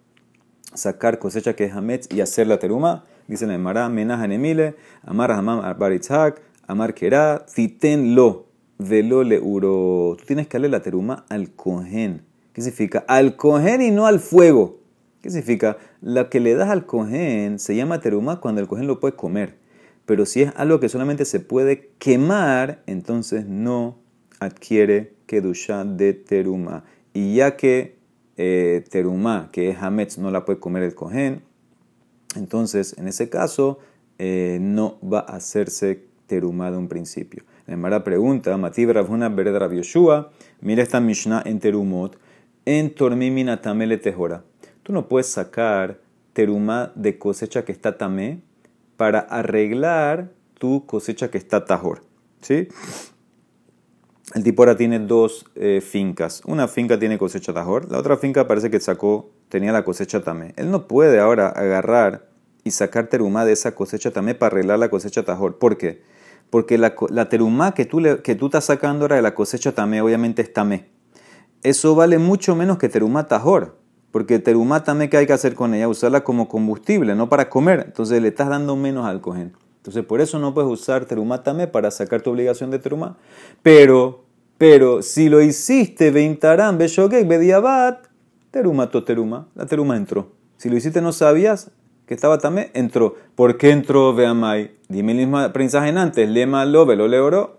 sacar 0.73 1.19
cosecha 1.19 1.57
que 1.57 1.65
es 1.65 1.73
Hametz 1.73 2.07
y 2.09 2.21
hacer 2.21 2.47
la 2.47 2.57
teruma? 2.57 3.03
Dice 3.27 3.45
la 3.45 3.55
Emara, 3.55 3.89
Menaj 3.89 4.31
Emile, 4.31 4.75
Amar 5.05 5.33
Hamam 5.33 5.77
Baritzhak, 5.77 6.41
Amar 6.67 6.93
Kera, 6.93 7.45
Titen 7.53 8.15
lo, 8.15 8.45
velo 8.77 9.25
le 9.25 9.41
uro. 9.41 10.15
Tú 10.17 10.23
tienes 10.25 10.47
que 10.47 10.57
darle 10.57 10.69
la 10.69 10.81
teruma 10.81 11.25
al 11.27 11.51
cohen. 11.51 12.32
¿Qué 12.53 12.61
significa? 12.61 13.03
Al 13.07 13.35
cohen 13.35 13.81
y 13.81 13.91
no 13.91 14.05
al 14.05 14.19
fuego. 14.19 14.79
¿Qué 15.21 15.29
significa? 15.29 15.77
Lo 16.01 16.29
que 16.29 16.39
le 16.39 16.55
das 16.55 16.69
al 16.69 16.85
cohen 16.85 17.59
se 17.59 17.75
llama 17.75 17.99
teruma 17.99 18.39
cuando 18.39 18.61
el 18.61 18.67
cohen 18.67 18.87
lo 18.87 18.99
puede 18.99 19.15
comer. 19.15 19.55
Pero 20.05 20.25
si 20.25 20.43
es 20.43 20.53
algo 20.55 20.79
que 20.79 20.89
solamente 20.89 21.25
se 21.25 21.39
puede 21.39 21.89
quemar, 21.97 22.83
entonces 22.87 23.47
no 23.47 23.97
adquiere 24.39 25.13
kedusha 25.25 25.83
de 25.85 26.13
teruma. 26.13 26.83
Y 27.13 27.35
ya 27.35 27.55
que 27.57 27.95
eh, 28.37 28.83
teruma, 28.89 29.49
que 29.51 29.69
es 29.69 29.77
hametz, 29.81 30.17
no 30.17 30.29
la 30.31 30.45
puede 30.45 30.59
comer 30.59 30.83
el 30.83 30.95
cohen, 30.95 31.41
entonces 32.35 32.95
en 32.97 33.07
ese 33.07 33.29
caso 33.29 33.79
eh, 34.17 34.57
no 34.59 34.97
va 35.01 35.19
a 35.19 35.35
hacerse 35.37 36.05
teruma 36.27 36.71
de 36.71 36.77
un 36.77 36.87
principio. 36.87 37.43
La 37.67 37.77
mala 37.77 38.03
pregunta, 38.03 38.57
Matib 38.57 38.91
Ravuna 38.91 39.29
Bered 39.29 39.55
mira 40.61 40.83
esta 40.83 40.99
Mishnah 40.99 41.43
en 41.45 41.59
terumot, 41.59 42.17
en 42.65 42.93
tormimina 42.93 43.61
tamele 43.61 43.97
tejora. 43.97 44.43
Tú 44.83 44.93
no 44.93 45.07
puedes 45.07 45.27
sacar 45.27 45.99
teruma 46.33 46.91
de 46.95 47.17
cosecha 47.17 47.65
que 47.65 47.71
está 47.71 47.97
tamé 47.97 48.41
para 48.97 49.19
arreglar 49.19 50.31
tu 50.59 50.85
cosecha 50.85 51.29
que 51.29 51.37
está 51.37 51.65
tajor. 51.65 52.03
¿Sí? 52.41 52.67
El 54.33 54.43
tipo 54.43 54.63
ahora 54.63 54.75
tiene 54.75 54.99
dos 54.99 55.45
eh, 55.55 55.81
fincas. 55.81 56.41
Una 56.45 56.67
finca 56.67 56.97
tiene 56.97 57.17
cosecha 57.17 57.53
tajor, 57.53 57.91
la 57.91 57.99
otra 57.99 58.17
finca 58.17 58.47
parece 58.47 58.71
que 58.71 58.79
sacó, 58.79 59.31
tenía 59.49 59.71
la 59.71 59.83
cosecha 59.83 60.23
tamé. 60.23 60.53
Él 60.55 60.71
no 60.71 60.87
puede 60.87 61.19
ahora 61.19 61.49
agarrar 61.49 62.29
y 62.63 62.71
sacar 62.71 63.07
terumá 63.07 63.45
de 63.45 63.53
esa 63.53 63.75
cosecha 63.75 64.11
tamé 64.11 64.35
para 64.35 64.55
arreglar 64.55 64.79
la 64.79 64.89
cosecha 64.89 65.23
tajor. 65.23 65.59
¿Por 65.59 65.77
qué? 65.77 66.01
Porque 66.49 66.77
la, 66.77 66.95
la 67.09 67.29
terumá 67.29 67.73
que 67.73 67.85
tú, 67.85 68.01
que 68.23 68.35
tú 68.35 68.45
estás 68.45 68.65
sacando 68.65 69.05
ahora 69.05 69.17
de 69.17 69.21
la 69.21 69.35
cosecha 69.35 69.73
tamé, 69.73 70.01
obviamente 70.01 70.41
es 70.41 70.53
tamé. 70.53 70.89
Eso 71.63 71.95
vale 71.95 72.17
mucho 72.17 72.55
menos 72.55 72.77
que 72.77 72.89
terumá 72.89 73.27
tajor. 73.27 73.75
Porque 74.11 74.37
terumá 74.37 74.83
tamé, 74.83 75.09
¿qué 75.09 75.17
hay 75.17 75.25
que 75.25 75.33
hacer 75.33 75.55
con 75.55 75.73
ella? 75.73 75.87
Usarla 75.87 76.23
como 76.23 76.47
combustible, 76.47 77.15
no 77.15 77.29
para 77.29 77.49
comer. 77.49 77.83
Entonces 77.87 78.21
le 78.21 78.27
estás 78.27 78.47
dando 78.47 78.75
menos 78.75 79.07
al 79.07 79.21
cojín. 79.21 79.53
Entonces 79.77 80.05
por 80.05 80.21
eso 80.21 80.37
no 80.39 80.53
puedes 80.53 80.69
usar 80.69 81.05
terumá 81.05 81.43
tamé 81.43 81.67
para 81.67 81.89
sacar 81.89 82.21
tu 82.21 82.29
obligación 82.29 82.69
de 82.69 82.79
terumá. 82.79 83.17
Pero, 83.63 84.23
pero 84.57 85.01
si 85.01 85.29
lo 85.29 85.41
hiciste, 85.41 86.11
veintarán, 86.11 86.77
beshogek, 86.77 87.27
bediabat, 87.27 88.05
teruma 88.51 88.91
to 88.91 89.03
teruma, 89.03 89.47
la 89.55 89.65
teruma 89.65 89.97
entró. 89.97 90.31
Si 90.57 90.69
lo 90.69 90.77
hiciste 90.77 91.01
no 91.01 91.11
sabías 91.11 91.71
que 92.05 92.13
estaba 92.13 92.37
tamé, 92.37 92.69
entró. 92.73 93.15
¿Por 93.35 93.57
qué 93.57 93.71
entró 93.71 94.13
Veamai? 94.13 94.71
Dime 94.89 95.13
el 95.13 95.17
mismo 95.17 95.39
aprendizaje 95.39 95.89
en 95.89 95.97
antes, 95.97 96.29
lema 96.29 96.65
lo, 96.65 96.85
velo, 96.85 97.07
leoro. 97.07 97.57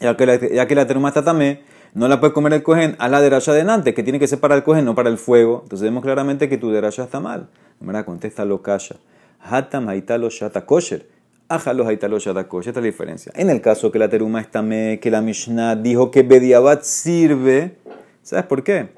Ya 0.00 0.16
que 0.16 0.26
la, 0.26 0.36
ya 0.40 0.66
que 0.66 0.74
la 0.74 0.86
teruma 0.86 1.08
está 1.08 1.22
tamé, 1.22 1.62
no 1.96 2.08
la 2.08 2.20
puedes 2.20 2.34
comer 2.34 2.52
el 2.52 2.62
cohen 2.62 2.94
a 2.98 3.08
la 3.08 3.22
derecha 3.22 3.54
de 3.54 3.62
antes, 3.62 3.94
que 3.94 4.02
tiene 4.02 4.18
que 4.18 4.26
ser 4.26 4.38
para 4.38 4.54
el 4.54 4.62
cohen, 4.62 4.84
no 4.84 4.94
para 4.94 5.08
el 5.08 5.16
fuego. 5.16 5.60
Entonces 5.62 5.82
vemos 5.82 6.02
claramente 6.02 6.46
que 6.46 6.58
tu 6.58 6.70
derecha 6.70 7.04
está 7.04 7.20
mal. 7.20 7.48
¿Verdad? 7.80 8.04
Contesta 8.04 8.44
lo 8.44 8.60
calla. 8.60 8.96
Hata 9.40 9.80
maitalo 9.80 10.28
shata 10.28 10.66
kosher. 10.66 11.06
Ajalos 11.48 11.86
haitalo 11.86 12.18
shata 12.18 12.46
kosher. 12.48 12.68
Esta 12.68 12.80
es 12.80 12.84
la 12.84 12.90
diferencia. 12.90 13.32
En 13.34 13.48
el 13.48 13.62
caso 13.62 13.90
que 13.90 13.98
la 13.98 14.10
teruma 14.10 14.42
está 14.42 14.60
me, 14.60 15.00
que 15.00 15.10
la 15.10 15.22
Mishnah 15.22 15.74
dijo 15.76 16.10
que 16.10 16.22
Bediabat 16.22 16.82
sirve, 16.82 17.78
¿sabes 18.22 18.44
por 18.44 18.62
qué? 18.62 18.90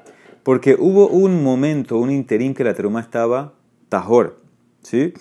Porque 0.43 0.75
hubo 0.77 1.07
un 1.07 1.41
momento, 1.41 1.97
un 1.99 2.11
interín 2.11 2.53
que 2.53 2.65
la 2.65 2.73
teruma 2.73 2.99
estaba 2.99 3.53
tajor. 3.87 4.41
¿Sí? 4.81 5.13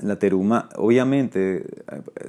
La 0.00 0.16
teruma, 0.16 0.68
obviamente, 0.76 1.64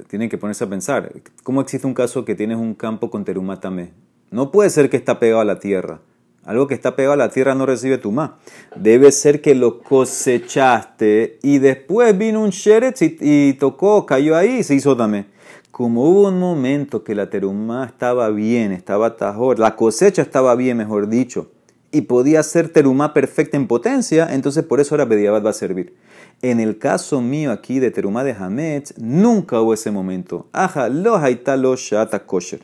tienen 0.08 0.28
que 0.28 0.38
ponerse 0.38 0.64
a 0.64 0.68
pensar, 0.68 1.12
¿cómo 1.44 1.60
existe 1.60 1.86
un 1.86 1.94
caso 1.94 2.24
que 2.24 2.34
tienes 2.34 2.58
un 2.58 2.74
campo 2.74 3.10
con 3.10 3.24
teruma 3.24 3.60
tamé? 3.60 3.92
No 4.30 4.50
puede 4.50 4.70
ser 4.70 4.90
que 4.90 4.96
está 4.96 5.20
pegado 5.20 5.40
a 5.40 5.44
la 5.44 5.60
tierra. 5.60 6.00
Algo 6.44 6.66
que 6.66 6.74
está 6.74 6.96
pegado 6.96 7.12
a 7.12 7.16
la 7.16 7.28
tierra 7.28 7.54
no 7.54 7.66
recibe 7.66 7.98
tumá. 7.98 8.38
Debe 8.74 9.12
ser 9.12 9.40
que 9.40 9.54
lo 9.54 9.82
cosechaste 9.82 11.38
y 11.42 11.58
después 11.58 12.16
vino 12.16 12.42
un 12.42 12.50
sheretz 12.50 13.02
y, 13.02 13.52
tocó, 13.54 14.06
cayó 14.06 14.36
ahí 14.36 14.58
y 14.58 14.62
se 14.64 14.74
hizo 14.74 14.96
tamé. 14.96 15.26
Como 15.70 16.04
hubo 16.04 16.28
un 16.28 16.38
momento 16.38 17.04
que 17.04 17.14
la 17.14 17.30
terumá 17.30 17.84
estaba 17.84 18.30
bien, 18.30 18.72
estaba 18.72 19.16
tajor, 19.16 19.58
la 19.58 19.76
cosecha 19.76 20.22
estaba 20.22 20.54
bien, 20.54 20.76
mejor 20.76 21.08
dicho, 21.08 21.50
y 21.92 22.02
podía 22.02 22.42
ser 22.42 22.68
terumá 22.70 23.14
perfecta 23.14 23.56
en 23.56 23.66
potencia, 23.66 24.28
entonces 24.32 24.64
por 24.64 24.80
eso 24.80 24.94
ahora 24.94 25.04
Bediabat 25.04 25.44
va 25.44 25.50
a 25.50 25.54
servir. 25.54 25.94
En 26.42 26.58
el 26.58 26.78
caso 26.78 27.20
mío 27.20 27.52
aquí 27.52 27.80
de 27.80 27.90
Terumá 27.90 28.24
de 28.24 28.32
Hametz, 28.32 28.94
nunca 28.98 29.60
hubo 29.60 29.74
ese 29.74 29.90
momento. 29.90 30.48
Aja, 30.52 30.88
lo 30.88 31.16
haitalo 31.16 31.76
shata 31.76 32.24
kosher. 32.24 32.60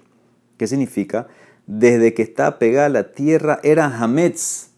¿Qué 0.57 0.67
significa? 0.67 1.27
Desde 1.67 2.15
que 2.15 2.23
estaba 2.23 2.59
pegada 2.59 2.89
la 2.89 3.13
tierra 3.13 3.61
era 3.63 3.85
Hametz. 3.85 4.71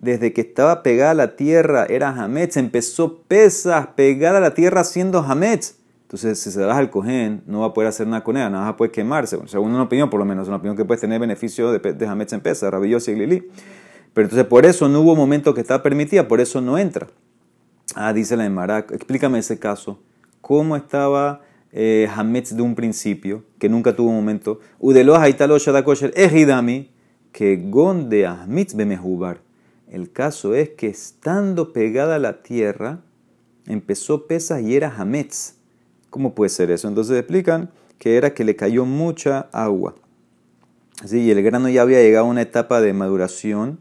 Desde 0.00 0.34
que 0.34 0.42
estaba 0.42 0.82
pegada 0.82 1.14
la 1.14 1.36
tierra 1.36 1.86
era 1.88 2.10
Hametz. 2.10 2.58
Empezó 2.58 3.22
pesas 3.22 3.88
pegada 3.96 4.36
a 4.36 4.42
la 4.42 4.52
tierra 4.52 4.84
siendo 4.84 5.20
Hametz. 5.20 5.76
Entonces, 6.02 6.40
si 6.40 6.50
se 6.50 6.60
da 6.60 6.76
al 6.76 6.90
cohen, 6.90 7.42
no 7.46 7.60
va 7.60 7.66
a 7.66 7.72
poder 7.72 7.88
hacer 7.88 8.06
nada 8.06 8.22
con 8.22 8.36
ella, 8.36 8.50
nada 8.50 8.68
a 8.68 8.76
poder 8.76 8.90
quemarse. 8.90 9.38
Según 9.46 9.72
una 9.72 9.84
opinión, 9.84 10.10
por 10.10 10.18
lo 10.18 10.26
menos, 10.26 10.48
una 10.48 10.56
opinión 10.56 10.76
que 10.76 10.84
puede 10.84 11.00
tener 11.00 11.20
beneficio 11.20 11.72
de, 11.72 12.06
Hametz 12.06 12.32
en 12.32 12.40
pesa, 12.40 12.68
y 12.68 13.12
glili. 13.14 13.48
Pero 14.12 14.26
entonces, 14.26 14.46
por 14.46 14.66
eso 14.66 14.88
no 14.88 15.00
hubo 15.00 15.14
momento 15.14 15.54
que 15.54 15.60
estaba 15.60 15.82
permitida, 15.82 16.26
por 16.26 16.40
eso 16.40 16.60
no 16.60 16.76
entra. 16.76 17.06
Ah, 17.94 18.12
dice 18.12 18.36
la 18.36 18.46
Emara, 18.46 18.86
explícame 18.90 19.40
ese 19.40 19.58
caso. 19.58 20.00
¿Cómo 20.40 20.76
estaba 20.76 21.42
eh, 21.72 22.08
Hametz 22.14 22.54
de 22.54 22.62
un 22.62 22.74
principio, 22.74 23.44
que 23.58 23.68
nunca 23.68 23.96
tuvo 23.96 24.10
un 24.10 24.16
momento? 24.16 24.60
Udelo 24.78 25.16
haitalo 25.16 25.58
shadakosher 25.58 26.12
ejidami, 26.14 26.90
que 27.32 27.56
gonde 27.56 28.26
Hametz 28.26 28.74
bemehubar. 28.74 29.40
El 29.90 30.12
caso 30.12 30.54
es 30.54 30.70
que 30.70 30.86
estando 30.86 31.72
pegada 31.72 32.16
a 32.16 32.18
la 32.20 32.42
tierra, 32.42 33.00
empezó 33.66 34.28
pesas 34.28 34.62
y 34.62 34.76
era 34.76 34.94
Hametz. 34.96 35.54
¿Cómo 36.10 36.34
puede 36.34 36.50
ser 36.50 36.70
eso? 36.70 36.86
Entonces 36.86 37.18
explican 37.18 37.70
que 37.98 38.16
era 38.16 38.34
que 38.34 38.44
le 38.44 38.54
cayó 38.54 38.84
mucha 38.84 39.48
agua. 39.52 39.96
Sí, 41.04 41.20
y 41.22 41.30
el 41.30 41.42
grano 41.42 41.68
ya 41.68 41.82
había 41.82 42.00
llegado 42.00 42.26
a 42.26 42.28
una 42.28 42.42
etapa 42.42 42.80
de 42.80 42.92
maduración 42.92 43.80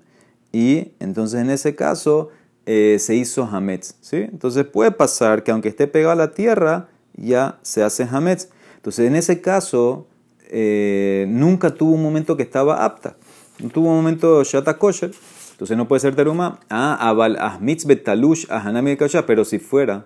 y 0.51 0.93
entonces 0.99 1.41
en 1.41 1.49
ese 1.49 1.75
caso 1.75 2.29
eh, 2.71 2.99
se 2.99 3.15
hizo 3.15 3.45
hametz. 3.45 3.95
¿sí? 3.99 4.17
Entonces 4.17 4.63
puede 4.63 4.91
pasar 4.91 5.43
que 5.43 5.49
aunque 5.49 5.69
esté 5.69 5.87
pegado 5.87 6.11
a 6.11 6.15
la 6.15 6.33
tierra, 6.33 6.89
ya 7.15 7.57
se 7.63 7.81
hace 7.81 8.03
hametz. 8.03 8.49
Entonces 8.75 9.07
en 9.07 9.15
ese 9.15 9.41
caso, 9.41 10.05
eh, 10.51 11.25
nunca 11.29 11.73
tuvo 11.73 11.93
un 11.93 12.03
momento 12.03 12.37
que 12.37 12.43
estaba 12.43 12.85
apta. 12.85 13.17
No 13.57 13.69
tuvo 13.69 13.89
un 13.89 13.95
momento 13.95 14.43
shata 14.43 14.77
kosher. 14.77 15.09
Entonces 15.53 15.77
no 15.77 15.87
puede 15.87 16.01
ser 16.01 16.15
teruma. 16.15 16.59
Ah, 16.69 17.09
aval 17.09 17.37
ahmitz 17.39 17.85
betalush 17.85 18.45
ahanami 18.51 18.95
pero 19.25 19.45
si 19.45 19.57
fuera 19.57 20.05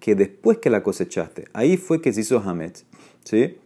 que 0.00 0.14
después 0.14 0.56
que 0.56 0.70
la 0.70 0.82
cosechaste, 0.82 1.48
ahí 1.52 1.76
fue 1.76 2.00
que 2.00 2.14
se 2.14 2.22
hizo 2.22 2.38
hametz. 2.38 2.86
¿sí? 3.24 3.58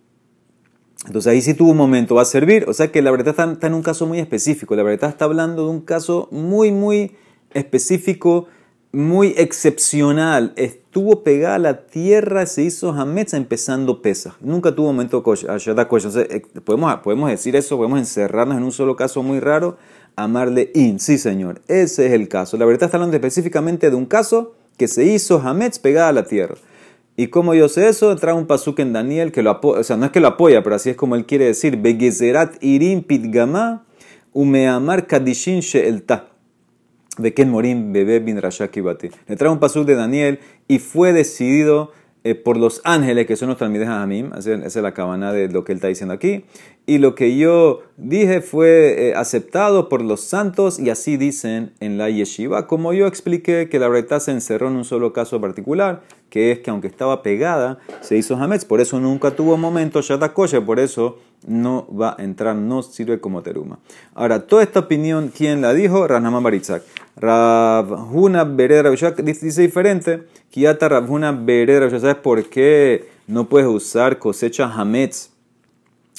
Entonces 1.06 1.30
ahí 1.30 1.40
sí 1.40 1.54
tuvo 1.54 1.70
un 1.70 1.76
momento, 1.76 2.16
va 2.16 2.22
a 2.22 2.24
servir. 2.24 2.64
O 2.66 2.72
sea 2.72 2.90
que 2.90 3.00
la 3.00 3.12
verdad 3.12 3.28
está, 3.28 3.52
está 3.52 3.68
en 3.68 3.74
un 3.74 3.82
caso 3.82 4.08
muy 4.08 4.18
específico. 4.18 4.74
La 4.74 4.82
verdad 4.82 5.10
está 5.10 5.24
hablando 5.24 5.66
de 5.66 5.70
un 5.70 5.82
caso 5.82 6.26
muy, 6.32 6.72
muy 6.72 7.14
específico, 7.54 8.48
muy 8.94 9.34
excepcional. 9.36 10.52
Estuvo 10.56 11.22
pegada 11.24 11.56
a 11.56 11.58
la 11.58 11.86
tierra, 11.86 12.46
se 12.46 12.62
hizo 12.62 12.92
Hametz 12.92 13.34
empezando 13.34 14.02
pesa. 14.02 14.36
Nunca 14.40 14.74
tuvo 14.74 14.86
momento 14.86 15.22
Ashada 15.48 15.88
eh, 15.90 16.42
¿podemos, 16.64 16.94
podemos 16.96 17.30
decir 17.30 17.56
eso, 17.56 17.76
podemos 17.76 17.98
encerrarnos 17.98 18.56
en 18.56 18.62
un 18.62 18.72
solo 18.72 18.96
caso 18.96 19.22
muy 19.22 19.40
raro. 19.40 19.76
Amarle 20.16 20.70
in, 20.74 21.00
sí 21.00 21.18
señor, 21.18 21.60
ese 21.66 22.06
es 22.06 22.12
el 22.12 22.28
caso. 22.28 22.56
La 22.56 22.64
verdad 22.64 22.84
está 22.84 22.96
hablando 22.96 23.16
específicamente 23.16 23.90
de 23.90 23.96
un 23.96 24.06
caso 24.06 24.54
que 24.76 24.86
se 24.86 25.04
hizo 25.04 25.40
Hametz 25.40 25.80
pegada 25.80 26.08
a 26.08 26.12
la 26.12 26.24
tierra. 26.24 26.54
Y 27.16 27.28
como 27.28 27.54
yo 27.54 27.68
sé 27.68 27.88
eso, 27.88 28.14
trae 28.16 28.34
un 28.34 28.46
pasuk 28.46 28.78
en 28.80 28.92
Daniel 28.92 29.32
que 29.32 29.42
lo 29.42 29.50
apoya, 29.50 29.80
o 29.80 29.84
sea, 29.84 29.96
no 29.96 30.06
es 30.06 30.12
que 30.12 30.20
lo 30.20 30.28
apoya, 30.28 30.62
pero 30.62 30.76
así 30.76 30.90
es 30.90 30.96
como 30.96 31.14
él 31.14 31.26
quiere 31.26 31.46
decir, 31.46 31.76
Begezerat 31.76 32.62
irim 32.62 33.02
pitgama 33.02 33.84
umeamar 34.32 35.06
kadishin 35.06 35.60
she'elta 35.60 36.33
de 37.18 37.34
Ken 37.34 37.50
Morim 37.50 37.92
Bebé 37.92 38.20
bin 38.20 38.40
Rashaki. 38.40 38.82
Le 39.26 39.36
trae 39.36 39.50
un 39.50 39.60
pasuk 39.60 39.86
de 39.86 39.94
Daniel 39.94 40.40
y 40.68 40.78
fue 40.78 41.12
decidido 41.12 41.92
eh, 42.26 42.34
por 42.34 42.56
los 42.56 42.80
ángeles, 42.84 43.26
que 43.26 43.36
son 43.36 43.50
los 43.50 43.58
talmides 43.58 43.86
Hamim, 43.86 44.32
esa 44.34 44.54
es 44.54 44.76
la 44.76 44.94
cabana 44.94 45.34
de 45.34 45.48
lo 45.48 45.62
que 45.62 45.72
él 45.72 45.76
está 45.76 45.88
diciendo 45.88 46.14
aquí. 46.14 46.46
Y 46.86 46.96
lo 46.96 47.14
que 47.14 47.36
yo 47.36 47.82
dije 47.98 48.40
fue 48.40 49.08
eh, 49.08 49.14
aceptado 49.14 49.90
por 49.90 50.00
los 50.00 50.22
santos, 50.22 50.80
y 50.80 50.88
así 50.88 51.18
dicen 51.18 51.74
en 51.80 51.98
la 51.98 52.08
yeshiva. 52.08 52.66
Como 52.66 52.94
yo 52.94 53.06
expliqué 53.06 53.68
que 53.68 53.78
la 53.78 53.88
verdad 53.88 54.20
se 54.20 54.30
encerró 54.30 54.68
en 54.68 54.76
un 54.76 54.86
solo 54.86 55.12
caso 55.12 55.38
particular, 55.38 56.00
que 56.34 56.50
es 56.50 56.58
que 56.58 56.70
aunque 56.70 56.88
estaba 56.88 57.22
pegada, 57.22 57.78
se 58.00 58.16
hizo 58.16 58.34
Hametz, 58.34 58.64
por 58.64 58.80
eso 58.80 58.98
nunca 58.98 59.30
tuvo 59.30 59.56
momento 59.56 60.02
Shatakoshe, 60.02 60.60
por 60.62 60.80
eso 60.80 61.20
no 61.46 61.86
va 61.96 62.16
a 62.18 62.24
entrar, 62.24 62.56
no 62.56 62.82
sirve 62.82 63.20
como 63.20 63.40
teruma. 63.42 63.78
Ahora, 64.16 64.44
toda 64.48 64.64
esta 64.64 64.80
opinión, 64.80 65.30
¿quién 65.32 65.60
la 65.62 65.72
dijo? 65.72 66.08
Ranama 66.08 66.40
Baritzak. 66.40 66.82
Ravhuna 67.14 68.42
Bered 68.42 68.84
dice 69.22 69.62
diferente. 69.62 70.24
Kiata 70.50 70.88
Ravhuna 70.88 71.30
Bered 71.30 71.88
¿sabes 72.00 72.16
por 72.16 72.42
qué 72.50 73.08
no 73.28 73.48
puedes 73.48 73.68
usar 73.68 74.18
cosecha 74.18 74.64
Hametz 74.64 75.30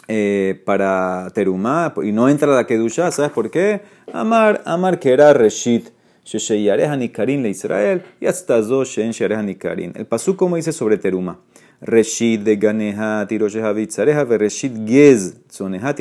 eh, 0.08 0.62
para 0.64 1.28
teruma 1.34 1.94
y 2.02 2.14
no 2.14 2.30
entra 2.30 2.56
la 2.56 2.66
Kedusha? 2.66 3.12
¿Sabes 3.12 3.32
por 3.32 3.52
qué? 3.52 3.82
Amar, 4.14 4.62
Amar 4.66 4.98
que 4.98 5.12
era 5.12 5.34
Reshit. 5.34 5.90
Le 6.26 7.50
Israel 7.50 8.02
y 8.20 8.26
hasta 8.26 8.60
Nikarin. 9.44 9.94
El 9.96 10.08
pasú 10.08 10.36
como 10.36 10.56
dice 10.56 10.72
sobre 10.72 10.98
teruma. 10.98 11.40
Reshit 11.82 12.42
de 12.42 12.56
Ganeha, 12.56 13.28
Tiroshehavit, 13.28 13.92
Zareha, 13.92 14.24
Reshit 14.24 14.88
Gez, 14.88 15.38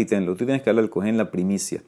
Tenlo. 0.08 0.34
Tú 0.34 0.46
tienes 0.46 0.62
que 0.62 0.70
hablar 0.70 0.84
al 0.84 0.90
cogen 0.90 1.18
la 1.18 1.30
primicia. 1.30 1.82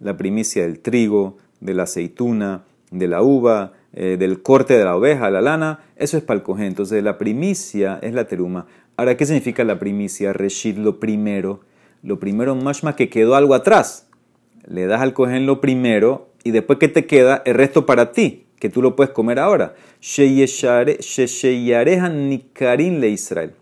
La 0.00 0.16
primicia 0.16 0.62
del 0.62 0.80
trigo, 0.80 1.36
de 1.60 1.74
la 1.74 1.82
aceituna, 1.82 2.64
de 2.90 3.06
la 3.06 3.22
uva, 3.22 3.74
eh, 3.92 4.16
del 4.18 4.40
corte 4.40 4.78
de 4.78 4.84
la 4.84 4.96
oveja, 4.96 5.30
la 5.30 5.42
lana. 5.42 5.80
Eso 5.96 6.16
es 6.16 6.22
para 6.22 6.38
el 6.38 6.42
cogen. 6.42 6.66
Entonces, 6.66 7.02
la 7.02 7.18
primicia 7.18 7.98
es 8.00 8.14
la 8.14 8.26
teruma. 8.26 8.66
Ahora, 8.96 9.16
¿qué 9.16 9.26
significa 9.26 9.62
la 9.62 9.78
primicia? 9.78 10.32
Reshit, 10.32 10.78
lo 10.78 11.00
primero. 11.00 11.60
Lo 12.02 12.18
primero, 12.18 12.54
más 12.54 12.82
que 12.94 13.10
quedó 13.10 13.34
algo 13.34 13.54
atrás. 13.54 14.08
Le 14.66 14.86
das 14.86 15.02
al 15.02 15.12
cogen 15.12 15.44
lo 15.44 15.60
primero 15.60 16.33
y 16.44 16.50
después, 16.52 16.78
¿qué 16.78 16.88
te 16.88 17.06
queda? 17.06 17.42
El 17.44 17.54
resto 17.54 17.86
para 17.86 18.12
ti 18.12 18.46
que 18.60 18.70
tú 18.70 18.80
lo 18.80 18.94
puedes 18.96 19.12
comer 19.12 19.38
ahora. 19.38 19.74
Nikarin 22.10 23.00
le 23.00 23.08
Israel. 23.08 23.52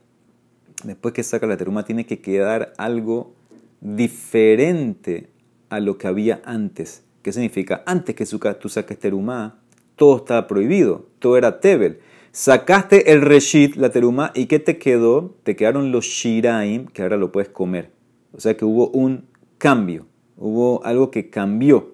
Después 0.85 1.15
que 1.15 1.23
saca 1.23 1.47
la 1.47 1.57
teruma 1.57 1.85
tiene 1.85 2.07
que 2.07 2.21
quedar 2.21 2.73
algo 2.77 3.35
diferente 3.81 5.29
a 5.71 5.81
lo 5.81 5.97
que 5.97 6.09
había 6.09 6.43
antes. 6.45 7.05
¿Qué 7.23 7.33
significa? 7.33 7.83
Antes 7.87 8.15
que 8.15 8.27
tú 8.27 8.69
saques 8.69 8.99
teruma, 8.99 9.61
todo 9.97 10.19
estaba 10.19 10.47
prohibido, 10.47 11.07
todo 11.19 11.37
era 11.37 11.61
tebel. 11.61 12.01
Sacaste 12.33 13.13
el 13.13 13.23
reshit, 13.23 13.77
la 13.77 13.91
teruma, 13.91 14.33
¿y 14.35 14.47
qué 14.47 14.59
te 14.59 14.79
quedó? 14.79 15.37
Te 15.45 15.55
quedaron 15.55 15.93
los 15.93 16.05
shiraim, 16.07 16.87
que 16.87 17.03
ahora 17.03 17.17
lo 17.17 17.31
puedes 17.31 17.51
comer. 17.51 17.91
O 18.33 18.41
sea 18.41 18.57
que 18.57 18.65
hubo 18.65 18.89
un 18.89 19.27
cambio, 19.59 20.07
hubo 20.37 20.85
algo 20.85 21.11
que 21.11 21.31
cambió. 21.31 21.92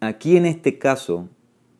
Aquí 0.00 0.36
en 0.36 0.46
este 0.46 0.78
caso 0.78 1.28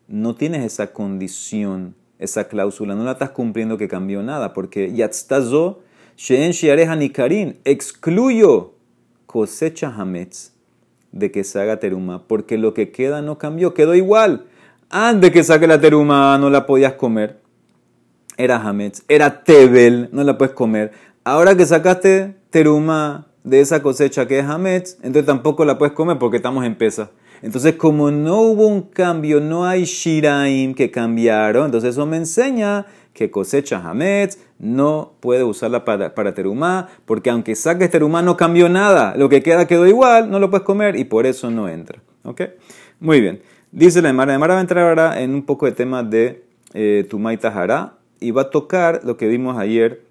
no 0.08 0.34
tienes 0.34 0.64
esa 0.64 0.92
condición, 0.92 1.94
esa 2.18 2.48
cláusula, 2.48 2.94
no 2.94 3.04
la 3.04 3.12
estás 3.12 3.30
cumpliendo 3.30 3.76
que 3.78 3.88
cambió 3.88 4.22
nada, 4.22 4.52
porque 4.52 4.92
yatztazo, 4.92 5.80
sheen 6.16 6.52
nikarin, 6.98 7.58
excluyo 7.64 8.74
cosecha 9.26 9.88
hametz 9.88 10.52
de 11.12 11.30
que 11.30 11.44
se 11.44 11.60
haga 11.60 11.78
teruma, 11.78 12.26
porque 12.26 12.58
lo 12.58 12.74
que 12.74 12.90
queda 12.90 13.22
no 13.22 13.38
cambió, 13.38 13.74
quedó 13.74 13.94
igual. 13.94 14.46
Antes 14.88 15.30
que 15.30 15.42
saque 15.42 15.66
la 15.66 15.80
teruma 15.80 16.38
no 16.38 16.48
la 16.48 16.64
podías 16.64 16.94
comer 16.94 17.40
era 18.36 18.56
Hametz, 18.56 19.02
era 19.08 19.44
Tebel, 19.44 20.08
no 20.12 20.22
la 20.24 20.36
puedes 20.38 20.54
comer. 20.54 20.92
Ahora 21.24 21.56
que 21.56 21.66
sacaste 21.66 22.36
teruma 22.50 23.26
de 23.44 23.60
esa 23.60 23.82
cosecha 23.82 24.26
que 24.26 24.38
es 24.38 24.44
Hametz, 24.44 24.96
entonces 24.96 25.26
tampoco 25.26 25.64
la 25.64 25.78
puedes 25.78 25.94
comer 25.94 26.18
porque 26.18 26.36
estamos 26.36 26.64
en 26.64 26.76
pesa. 26.76 27.10
Entonces, 27.42 27.74
como 27.74 28.10
no 28.10 28.40
hubo 28.40 28.66
un 28.66 28.82
cambio, 28.82 29.40
no 29.40 29.66
hay 29.66 29.84
Shiraim 29.84 30.74
que 30.74 30.90
cambiaron, 30.90 31.66
entonces 31.66 31.90
eso 31.90 32.06
me 32.06 32.16
enseña 32.16 32.86
que 33.12 33.30
cosecha 33.30 33.78
Hametz 33.78 34.38
no 34.58 35.14
puede 35.20 35.42
usarla 35.42 35.84
para, 35.84 36.14
para 36.14 36.34
terumá, 36.34 36.88
porque 37.04 37.30
aunque 37.30 37.54
saques 37.54 37.90
terumá 37.90 38.22
no 38.22 38.36
cambió 38.36 38.68
nada, 38.68 39.14
lo 39.16 39.28
que 39.28 39.42
queda 39.42 39.66
quedó 39.66 39.86
igual, 39.86 40.30
no 40.30 40.38
lo 40.38 40.50
puedes 40.50 40.64
comer 40.64 40.96
y 40.96 41.04
por 41.04 41.26
eso 41.26 41.50
no 41.50 41.68
entra. 41.68 42.02
¿Ok? 42.24 42.42
Muy 43.00 43.20
bien. 43.20 43.40
Dice 43.72 44.02
la 44.02 44.10
Emara, 44.10 44.32
la 44.32 44.36
Emara 44.36 44.54
va 44.54 44.60
a 44.60 44.62
entrar 44.62 44.86
ahora 44.86 45.20
en 45.20 45.34
un 45.34 45.44
poco 45.44 45.66
de 45.66 45.72
tema 45.72 46.02
de 46.02 46.44
eh, 46.74 47.06
Tumay 47.08 47.38
y 48.20 48.30
va 48.30 48.42
a 48.42 48.50
tocar 48.50 49.00
lo 49.04 49.16
que 49.16 49.28
vimos 49.28 49.58
ayer 49.58 50.05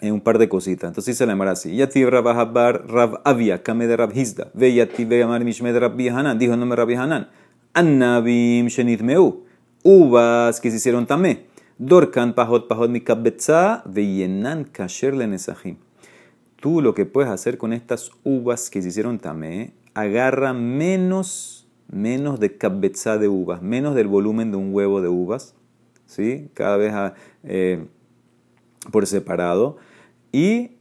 un 0.00 0.20
par 0.20 0.38
de 0.38 0.48
cositas. 0.48 0.88
Entonces 0.88 1.14
dice 1.14 1.26
la 1.26 1.32
Emara 1.32 1.52
así: 1.52 1.76
Yati 1.76 2.04
Rab 2.04 2.28
Ahabar 2.28 2.84
Avia, 3.24 3.62
Kame 3.62 3.86
de 3.86 3.96
Rab 3.96 4.16
Hizda, 4.16 4.50
Ve 4.54 4.72
Yati 4.72 5.04
Ve 5.04 5.22
Amar 5.22 5.44
Mishmed 5.44 5.76
Rab 5.76 5.98
Hanan, 6.00 6.38
dijo 6.38 6.54
el 6.54 6.60
nombre 6.60 6.76
Rabbi 6.76 6.94
Hanan, 6.94 7.28
Annabim 7.74 8.66
Shenit 8.68 9.02
Meu, 9.02 9.44
uvas 9.82 10.60
que 10.60 10.70
se 10.70 10.76
hicieron 10.76 11.06
tamé, 11.06 11.46
Dorkan 11.78 12.34
Pahot 12.34 12.68
Pahot 12.68 12.90
Mikabetza, 12.90 13.82
Ve 13.86 14.06
Yenan 14.06 14.64
Kasher 14.64 15.14
Lenesahim. 15.14 15.76
Tú 16.56 16.80
lo 16.80 16.94
que 16.94 17.06
puedes 17.06 17.30
hacer 17.30 17.58
con 17.58 17.72
estas 17.72 18.10
uvas 18.22 18.70
que 18.70 18.82
se 18.82 18.88
hicieron 18.88 19.18
tamé, 19.18 19.74
agarra 19.94 20.52
menos, 20.52 21.68
menos 21.90 22.40
de 22.40 22.56
kabetza 22.56 23.18
de 23.18 23.28
uvas, 23.28 23.62
menos 23.62 23.94
del 23.94 24.06
volumen 24.06 24.52
de 24.52 24.56
un 24.56 24.72
huevo 24.72 25.00
de 25.00 25.08
uvas 25.08 25.54
¿sí? 26.06 26.50
cada 26.54 26.76
vez 26.76 26.92
ah, 26.94 27.14
eh, 27.42 27.86
por 28.90 29.06
separado, 29.06 29.76
y 30.32 30.72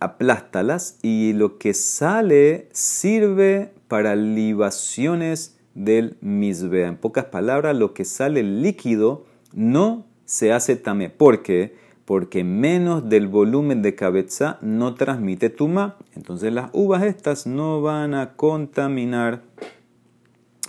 aplástalas 0.00 0.98
y 1.02 1.34
lo 1.34 1.58
que 1.58 1.74
sale 1.74 2.68
sirve 2.72 3.72
para 3.86 4.16
libaciones 4.16 5.58
del 5.74 6.16
misbea. 6.20 6.88
En 6.88 6.96
pocas 6.96 7.26
palabras, 7.26 7.76
lo 7.76 7.94
que 7.94 8.04
sale 8.04 8.42
líquido 8.42 9.26
no 9.52 10.06
se 10.24 10.52
hace 10.52 10.76
tamé. 10.76 11.10
¿Por 11.10 11.42
qué? 11.42 11.76
Porque 12.04 12.42
menos 12.42 13.08
del 13.08 13.28
volumen 13.28 13.82
de 13.82 13.94
cabeza 13.94 14.58
no 14.62 14.94
transmite 14.94 15.50
tuma. 15.50 15.96
Entonces 16.16 16.52
las 16.52 16.70
uvas 16.72 17.02
estas 17.04 17.46
no 17.46 17.82
van 17.82 18.14
a 18.14 18.34
contaminar, 18.34 19.42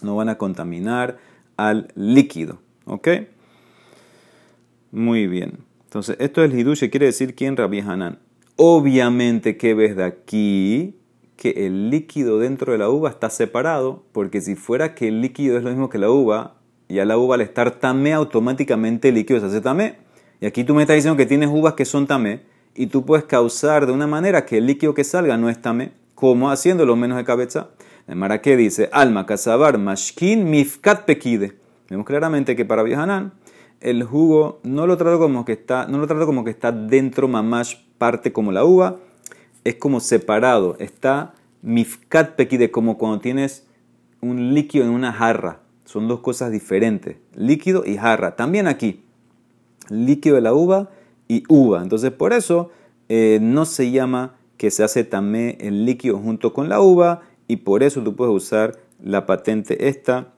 no 0.02 0.16
van 0.16 0.30
a 0.30 0.38
contaminar 0.38 1.18
al 1.58 1.88
líquido. 1.96 2.60
¿Ok? 2.86 3.08
Muy 4.92 5.28
bien. 5.28 5.71
Entonces, 5.92 6.16
esto 6.22 6.42
es 6.42 6.50
el 6.50 6.58
Hidush, 6.58 6.90
quiere 6.90 7.08
decir 7.08 7.36
quién 7.36 7.58
Rabbi 7.58 7.82
Hanan. 7.82 8.20
Obviamente, 8.56 9.58
¿qué 9.58 9.74
ves 9.74 9.98
de 9.98 10.06
aquí? 10.06 10.96
Que 11.36 11.66
el 11.68 11.90
líquido 11.90 12.40
dentro 12.40 12.72
de 12.72 12.78
la 12.78 12.88
uva 12.88 13.10
está 13.10 13.30
separado, 13.30 14.06
porque 14.14 14.40
si 14.40 14.56
fuera 14.56 14.96
que 14.96 15.10
el 15.10 15.20
líquido 15.20 15.58
es 15.58 15.66
lo 15.66 15.70
mismo 15.70 15.90
que 15.90 15.98
la 15.98 16.10
uva, 16.10 16.56
ya 16.88 17.04
la 17.04 17.18
uva 17.18 17.36
al 17.36 17.42
estar 17.42 17.72
tamé, 17.72 18.14
automáticamente 18.14 19.10
el 19.10 19.16
líquido 19.16 19.42
se 19.42 19.48
hace 19.48 19.60
tamé. 19.60 19.98
Y 20.40 20.46
aquí 20.46 20.64
tú 20.64 20.74
me 20.76 20.84
estás 20.84 20.96
diciendo 20.96 21.18
que 21.18 21.26
tienes 21.26 21.50
uvas 21.50 21.74
que 21.74 21.84
son 21.84 22.08
tamé, 22.08 22.44
y 22.74 22.88
tú 22.88 23.06
puedes 23.06 23.26
causar 23.26 23.86
de 23.86 23.92
una 23.92 24.08
manera 24.08 24.46
que 24.46 24.60
el 24.60 24.68
líquido 24.68 24.94
que 24.94 25.04
salga 25.04 25.36
no 25.36 25.50
es 25.50 25.62
tamé, 25.62 25.92
como 26.16 26.50
haciéndolo 26.52 26.96
menos 26.96 27.18
de 27.18 27.26
cabeza. 27.26 27.72
El 28.08 28.16
Maraqué 28.16 28.56
dice, 28.56 28.88
alma, 28.94 29.26
casabar, 29.26 29.78
mashkin, 29.78 30.50
mifkat 30.50 31.04
pekide. 31.04 31.60
Vemos 31.90 32.06
claramente 32.06 32.56
que 32.56 32.64
para 32.64 32.84
Hanan 32.84 33.34
el 33.82 34.04
jugo 34.04 34.60
no 34.64 34.88
lo 34.88 34.98
trato 34.98 35.20
como 35.20 35.44
que 35.44 35.54
está, 35.54 35.88
no 35.88 35.98
lo 35.98 36.08
trato 36.08 36.26
como 36.26 36.44
que 36.44 36.52
está 36.52 36.72
dentro 36.72 37.28
mamash 37.28 37.76
parte 37.98 38.32
como 38.32 38.52
la 38.52 38.64
uva, 38.64 38.98
es 39.64 39.76
como 39.76 40.00
separado, 40.00 40.76
está 40.80 41.34
mifkat 41.62 42.36
pekide, 42.36 42.72
como 42.72 42.98
cuando 42.98 43.20
tienes 43.20 43.68
un 44.22 44.54
líquido 44.54 44.86
en 44.86 44.92
una 44.92 45.12
jarra. 45.12 45.60
Son 45.86 46.08
dos 46.08 46.22
cosas 46.22 46.52
diferentes, 46.52 47.18
líquido 47.36 47.84
y 47.86 47.98
jarra. 47.98 48.36
También 48.36 48.68
aquí, 48.68 49.04
líquido 49.90 50.36
de 50.36 50.42
la 50.42 50.54
uva 50.54 50.90
y 51.28 51.44
uva. 51.50 51.82
Entonces 51.82 52.12
por 52.12 52.34
eso 52.34 52.72
eh, 53.10 53.40
no 53.42 53.66
se 53.66 53.92
llama 53.92 54.36
que 54.58 54.72
se 54.72 54.84
hace 54.84 55.04
tamé 55.04 55.58
el 55.60 55.86
líquido 55.86 56.18
junto 56.18 56.54
con 56.54 56.70
la 56.70 56.80
uva 56.82 57.22
y 57.48 57.58
por 57.58 57.84
eso 57.84 58.02
tú 58.04 58.16
puedes 58.16 58.34
usar 58.34 58.80
la 59.04 59.26
patente 59.26 59.88
esta 59.90 60.34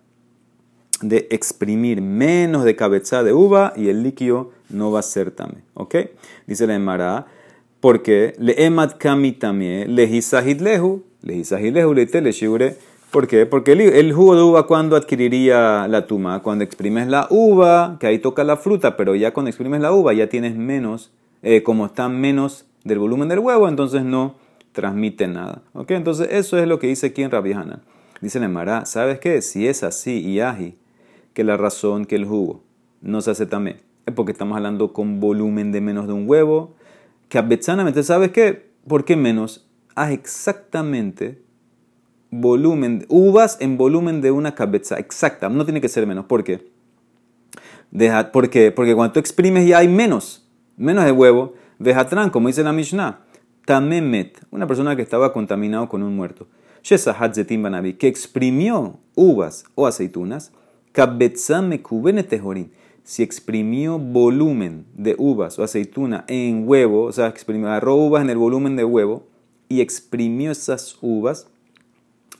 de 1.04 1.28
exprimir 1.32 2.02
menos 2.02 2.64
de 2.64 2.76
cabeza 2.76 3.24
de 3.24 3.34
uva 3.34 3.74
y 3.76 3.90
el 3.90 4.04
líquido 4.04 4.52
no 4.70 4.92
va 4.92 5.00
a 5.00 5.04
ser 5.04 5.32
también. 5.32 5.64
¿Ok? 5.74 5.96
Dice 6.48 6.68
la 6.68 6.76
Emara, 6.76 7.28
porque 7.80 8.34
le 8.40 8.64
emat 8.66 8.98
kami 8.98 9.34
también, 9.34 9.96
lehisahid 9.96 10.62
lehu, 10.62 11.04
lehisahid 11.22 11.74
lehu 11.74 11.94
le 11.94 12.08
¿Por 13.12 13.28
qué? 13.28 13.46
Porque 13.46 13.74
el, 13.74 14.12
jugo 14.12 14.36
de 14.36 14.42
uva, 14.42 14.66
cuando 14.66 14.96
adquiriría 14.96 15.88
la 15.88 16.08
tuma? 16.08 16.42
Cuando 16.42 16.64
exprimes 16.64 17.08
la 17.08 17.28
uva, 17.30 17.98
que 18.00 18.08
ahí 18.08 18.18
toca 18.18 18.44
la 18.44 18.58
fruta, 18.58 18.98
pero 18.98 19.14
ya 19.14 19.34
cuando 19.34 19.50
exprimes 19.50 19.82
la 19.82 19.92
uva 19.92 20.14
ya 20.14 20.30
tienes 20.30 20.56
menos, 20.56 21.12
eh, 21.44 21.62
como 21.62 21.86
está 21.86 22.10
menos 22.10 22.66
del 22.84 22.98
volumen 22.98 23.30
del 23.30 23.38
huevo, 23.38 23.70
entonces 23.70 24.04
no 24.04 24.34
transmite 24.72 25.28
nada. 25.28 25.62
¿Ok? 25.74 25.92
Entonces 25.92 26.30
eso 26.32 26.58
es 26.58 26.68
lo 26.68 26.80
que 26.80 26.88
dice 26.88 27.08
aquí 27.08 27.22
en 27.22 27.30
Rabbi 27.30 27.54
Dice 28.20 28.40
la 28.40 28.46
Emara, 28.46 28.86
¿sabes 28.86 29.20
qué? 29.20 29.44
Si 29.44 29.68
es 29.68 29.84
así 29.84 30.20
y 30.20 30.40
aji, 30.40 30.76
que 31.34 31.44
la 31.44 31.58
razón 31.58 32.06
que 32.06 32.16
el 32.16 32.26
jugo 32.26 32.64
no 33.02 33.22
se 33.22 33.32
hace 33.32 33.46
también. 33.46 33.82
Es 34.06 34.14
porque 34.14 34.32
estamos 34.32 34.56
hablando 34.56 34.94
con 34.94 35.20
volumen 35.20 35.72
de 35.72 35.82
menos 35.82 36.08
de 36.08 36.14
un 36.14 36.30
huevo. 36.30 36.76
Que 37.30 37.38
abetzanamente, 37.38 38.04
¿sabes 38.04 38.32
qué? 38.32 38.72
¿Por 38.88 39.06
qué 39.06 39.16
menos? 39.16 39.68
Haz 39.96 40.12
exactamente 40.12 41.44
volumen, 42.42 43.06
uvas 43.10 43.58
en 43.60 43.78
volumen 43.78 44.22
de 44.22 44.32
una 44.32 44.56
cabeza, 44.56 44.98
exacta, 44.98 45.50
no 45.50 45.66
tiene 45.66 45.82
que 45.82 45.90
ser 45.90 46.08
menos. 46.08 46.26
¿Por 46.26 46.44
qué? 46.44 46.72
Deja, 47.92 48.32
¿Por? 48.32 48.72
Porque 48.72 48.96
cuando 48.96 49.14
tú 49.14 49.20
exprimes 49.20 49.68
ya 49.68 49.80
hay 49.80 49.88
menos, 49.88 50.50
menos 50.78 51.06
de 51.06 51.12
huevo. 51.12 51.54
Vejatran, 51.80 52.30
como 52.30 52.48
dice 52.48 52.64
la 52.64 52.74
Mishnah, 52.74 53.22
tamemet, 53.66 54.40
una 54.52 54.68
persona 54.68 54.96
que 54.96 55.02
estaba 55.02 55.34
contaminado 55.34 55.90
con 55.90 56.02
un 56.02 56.16
muerto. 56.16 56.48
que 57.94 58.08
exprimió 58.08 59.00
uvas 59.16 59.66
o 59.76 59.86
aceitunas, 59.86 60.52
si 63.04 63.22
exprimió 63.22 64.00
volumen 64.00 64.86
de 64.94 65.16
uvas 65.18 65.60
o 65.60 65.64
aceituna 65.64 66.24
en 66.28 66.68
huevo, 66.68 67.04
o 67.04 67.12
sea, 67.12 67.28
exprimió, 67.28 67.68
agarró 67.68 67.96
uvas 67.96 68.24
en 68.24 68.30
el 68.30 68.38
volumen 68.38 68.76
de 68.76 68.86
huevo 68.86 69.28
y 69.68 69.82
exprimió 69.82 70.52
esas 70.52 70.98
uvas, 71.02 71.48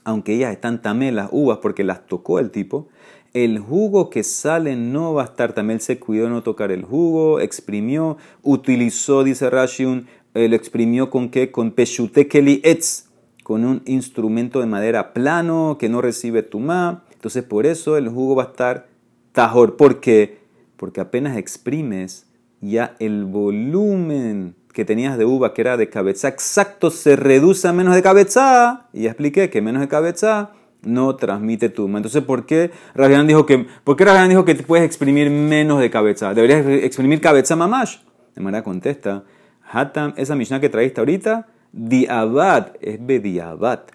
aunque 0.04 0.34
ellas 0.34 0.52
están 0.52 0.80
también 0.80 1.16
las 1.16 1.28
uvas 1.32 1.58
porque 1.58 1.84
las 1.84 2.06
tocó 2.06 2.38
el 2.38 2.50
tipo, 2.50 2.88
el 3.34 3.58
jugo 3.58 4.10
que 4.10 4.22
sale 4.22 4.76
no 4.76 5.12
va 5.14 5.22
a 5.22 5.24
estar 5.26 5.52
también. 5.52 5.80
Se 5.80 5.98
cuidó 5.98 6.24
de 6.24 6.30
no 6.30 6.42
tocar 6.42 6.70
el 6.70 6.84
jugo, 6.84 7.40
exprimió, 7.40 8.16
utilizó, 8.42 9.24
dice 9.24 9.50
Rashun, 9.50 10.06
lo 10.34 10.56
exprimió 10.56 11.10
con 11.10 11.28
qué? 11.28 11.50
Con 11.50 11.72
peshutekeli 11.72 12.60
etz, 12.64 13.06
con 13.42 13.64
un 13.64 13.82
instrumento 13.86 14.60
de 14.60 14.66
madera 14.66 15.12
plano 15.12 15.76
que 15.78 15.88
no 15.88 16.00
recibe 16.00 16.42
tumá. 16.42 17.04
Entonces 17.24 17.44
por 17.44 17.64
eso 17.64 17.96
el 17.96 18.10
jugo 18.10 18.36
va 18.36 18.42
a 18.42 18.46
estar 18.48 18.86
tajor. 19.32 19.78
¿Por 19.78 20.00
qué? 20.00 20.40
Porque 20.76 21.00
apenas 21.00 21.38
exprimes 21.38 22.26
ya 22.60 22.96
el 22.98 23.24
volumen 23.24 24.56
que 24.74 24.84
tenías 24.84 25.16
de 25.16 25.24
uva, 25.24 25.54
que 25.54 25.62
era 25.62 25.78
de 25.78 25.88
cabeza 25.88 26.28
exacto, 26.28 26.90
se 26.90 27.16
reduce 27.16 27.66
a 27.66 27.72
menos 27.72 27.94
de 27.94 28.02
cabeza. 28.02 28.88
Y 28.92 29.04
ya 29.04 29.08
expliqué 29.08 29.48
que 29.48 29.62
menos 29.62 29.80
de 29.80 29.88
cabeza 29.88 30.50
no 30.82 31.16
transmite 31.16 31.70
tuma. 31.70 31.96
Entonces, 31.96 32.22
¿por 32.22 32.44
qué 32.44 32.72
Rabbi 32.94 33.26
dijo 33.26 33.46
que, 33.46 33.68
¿por 33.84 33.96
qué 33.96 34.04
dijo 34.28 34.44
que 34.44 34.54
te 34.54 34.62
puedes 34.62 34.84
exprimir 34.84 35.30
menos 35.30 35.80
de 35.80 35.88
cabeza? 35.88 36.34
Deberías 36.34 36.66
exprimir 36.66 37.22
cabeza 37.22 37.56
mamash. 37.56 38.00
De 38.34 38.42
manera 38.42 38.62
contesta, 38.62 39.24
Hatam, 39.72 40.12
esa 40.18 40.36
Mishnah 40.36 40.60
que 40.60 40.68
traíste 40.68 41.00
ahorita, 41.00 41.46
diabat, 41.72 42.76
es 42.82 42.98
bediabat. 43.00 43.94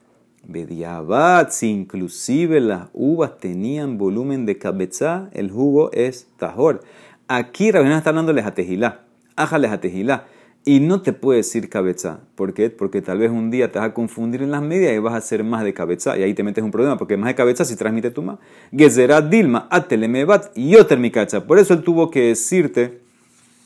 Bediabat, 0.52 1.52
si 1.52 1.70
inclusive 1.70 2.60
las 2.60 2.90
uvas 2.94 3.38
tenían 3.38 3.98
volumen 3.98 4.46
de 4.46 4.58
cabeza, 4.58 5.30
el 5.34 5.52
jugo 5.52 5.92
es 5.92 6.28
tajor. 6.38 6.82
Aquí 7.28 7.72
Rabbi 7.72 7.92
está 7.92 8.10
hablando 8.10 8.34
de 8.34 8.42
jatejilá, 8.42 9.02
aja 9.36 9.60
jatejilá. 9.60 10.26
Y 10.66 10.82
no 10.82 11.02
te 11.02 11.14
puede 11.14 11.38
decir 11.38 11.70
cabeza. 11.70 12.20
¿Por 12.36 12.54
qué? 12.54 12.70
Porque 12.70 13.02
tal 13.02 13.18
vez 13.18 13.32
un 13.32 13.50
día 13.50 13.72
te 13.72 13.80
vas 13.80 13.90
a 13.90 13.94
confundir 13.94 14.42
en 14.42 14.52
las 14.52 14.62
medias 14.62 14.94
y 14.94 15.00
vas 15.00 15.14
a 15.14 15.18
hacer 15.18 15.44
más 15.44 15.64
de 15.64 15.74
cabeza. 15.74 16.18
Y 16.18 16.24
ahí 16.24 16.34
te 16.34 16.44
metes 16.44 16.64
un 16.64 16.72
problema, 16.72 16.98
porque 16.98 17.16
más 17.16 17.30
de 17.30 17.36
cabeza 17.36 17.64
si 17.64 17.76
transmite 17.76 18.12
tu 18.12 18.22
más. 18.22 18.40
Gezerat 18.72 19.30
Dilma, 19.30 19.68
atelemebat, 19.72 20.56
mi 20.56 21.12
cacha. 21.12 21.48
Por 21.48 21.60
eso 21.60 21.74
él 21.74 21.82
tuvo 21.82 22.12
que 22.12 22.28
decirte 22.28 23.00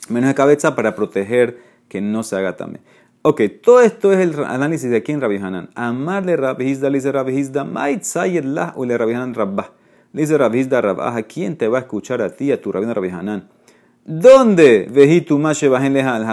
menos 0.08 0.30
de 0.30 0.36
cabeza 0.36 0.76
para 0.76 0.96
proteger 0.96 1.58
que 1.90 2.00
no 2.00 2.24
se 2.24 2.36
haga 2.36 2.56
también. 2.56 2.84
Ok, 3.26 3.40
todo 3.62 3.80
esto 3.80 4.12
es 4.12 4.20
el 4.20 4.44
análisis 4.44 4.90
de 4.90 4.98
aquí 4.98 5.14
en 5.14 5.22
Rabbi 5.22 5.38
Hanan. 5.38 5.70
Amarle 5.76 6.36
Rabbi 6.36 6.66
Hizda, 6.66 6.90
le 6.90 6.98
dice 6.98 7.10
Rabbi 7.10 7.32
Hizda, 7.32 7.64
mait 7.64 8.04
lah 8.44 8.74
o 8.76 8.84
le 8.84 8.98
Rabbi 8.98 9.14
Hanan 9.14 9.34
Rabbah. 9.34 9.72
Le 10.12 10.24
dice 10.24 10.38
Rabbi 10.38 10.60
Hizda 10.60 10.82
Rabbah, 10.82 11.16
¿a 11.16 11.24
quién 11.24 11.56
te 11.56 11.70
va 11.70 11.78
a 11.78 11.82
escuchar 11.82 12.22
a 12.22 12.32
ti, 12.32 12.52
a 12.52 12.62
tu 12.62 12.74
Rabbi 12.74 13.10
Hanan? 13.10 13.48
¿Dónde 14.04 14.90
vejí 14.92 15.22
tuma 15.22 15.54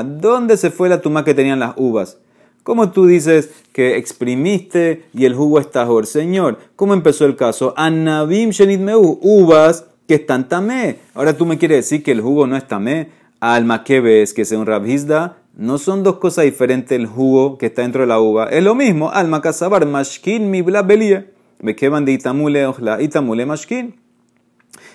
¿Dónde 0.04 0.56
se 0.56 0.72
fue 0.72 0.88
la 0.88 1.00
tuma 1.00 1.24
que 1.24 1.32
tenían 1.32 1.60
las 1.60 1.74
uvas? 1.76 2.18
¿Cómo 2.64 2.90
tú 2.90 3.06
dices 3.06 3.50
que 3.72 3.96
exprimiste 3.96 5.04
y 5.14 5.26
el 5.26 5.36
jugo 5.36 5.60
está 5.60 5.82
tajor? 5.82 6.06
Señor, 6.06 6.58
¿cómo 6.74 6.94
empezó 6.94 7.24
el 7.24 7.36
caso? 7.36 7.72
Anabim 7.76 8.50
shenit 8.50 8.80
meu, 8.80 9.20
uvas 9.22 9.86
que 10.08 10.16
están 10.16 10.48
tamé. 10.48 10.98
Ahora 11.14 11.36
tú 11.36 11.46
me 11.46 11.56
quieres 11.56 11.78
decir 11.78 12.02
que 12.02 12.10
el 12.10 12.20
jugo 12.20 12.48
no 12.48 12.56
es 12.56 12.66
tamé. 12.66 13.10
Alma 13.38 13.84
que 13.84 14.00
ves 14.00 14.34
que 14.34 14.44
sea 14.44 14.58
un 14.58 14.66
rabhizda. 14.66 15.36
No 15.54 15.78
son 15.78 16.02
dos 16.02 16.18
cosas 16.18 16.44
diferentes 16.44 16.98
el 16.98 17.06
jugo 17.06 17.58
que 17.58 17.66
está 17.66 17.82
dentro 17.82 18.02
de 18.02 18.06
la 18.06 18.20
uva. 18.20 18.46
Es 18.46 18.62
lo 18.62 18.74
mismo. 18.74 19.10
Alma 19.10 19.40
casabar, 19.40 19.84
mashkin 19.86 20.50
mi 20.50 20.62
bla 20.62 20.82
belie. 20.82 21.30
Me 21.60 21.76
queman 21.76 22.04
de 22.04 22.12
itamule 22.12 22.66
ojla, 22.66 23.02
itamule 23.02 23.44
mashkin. 23.44 23.94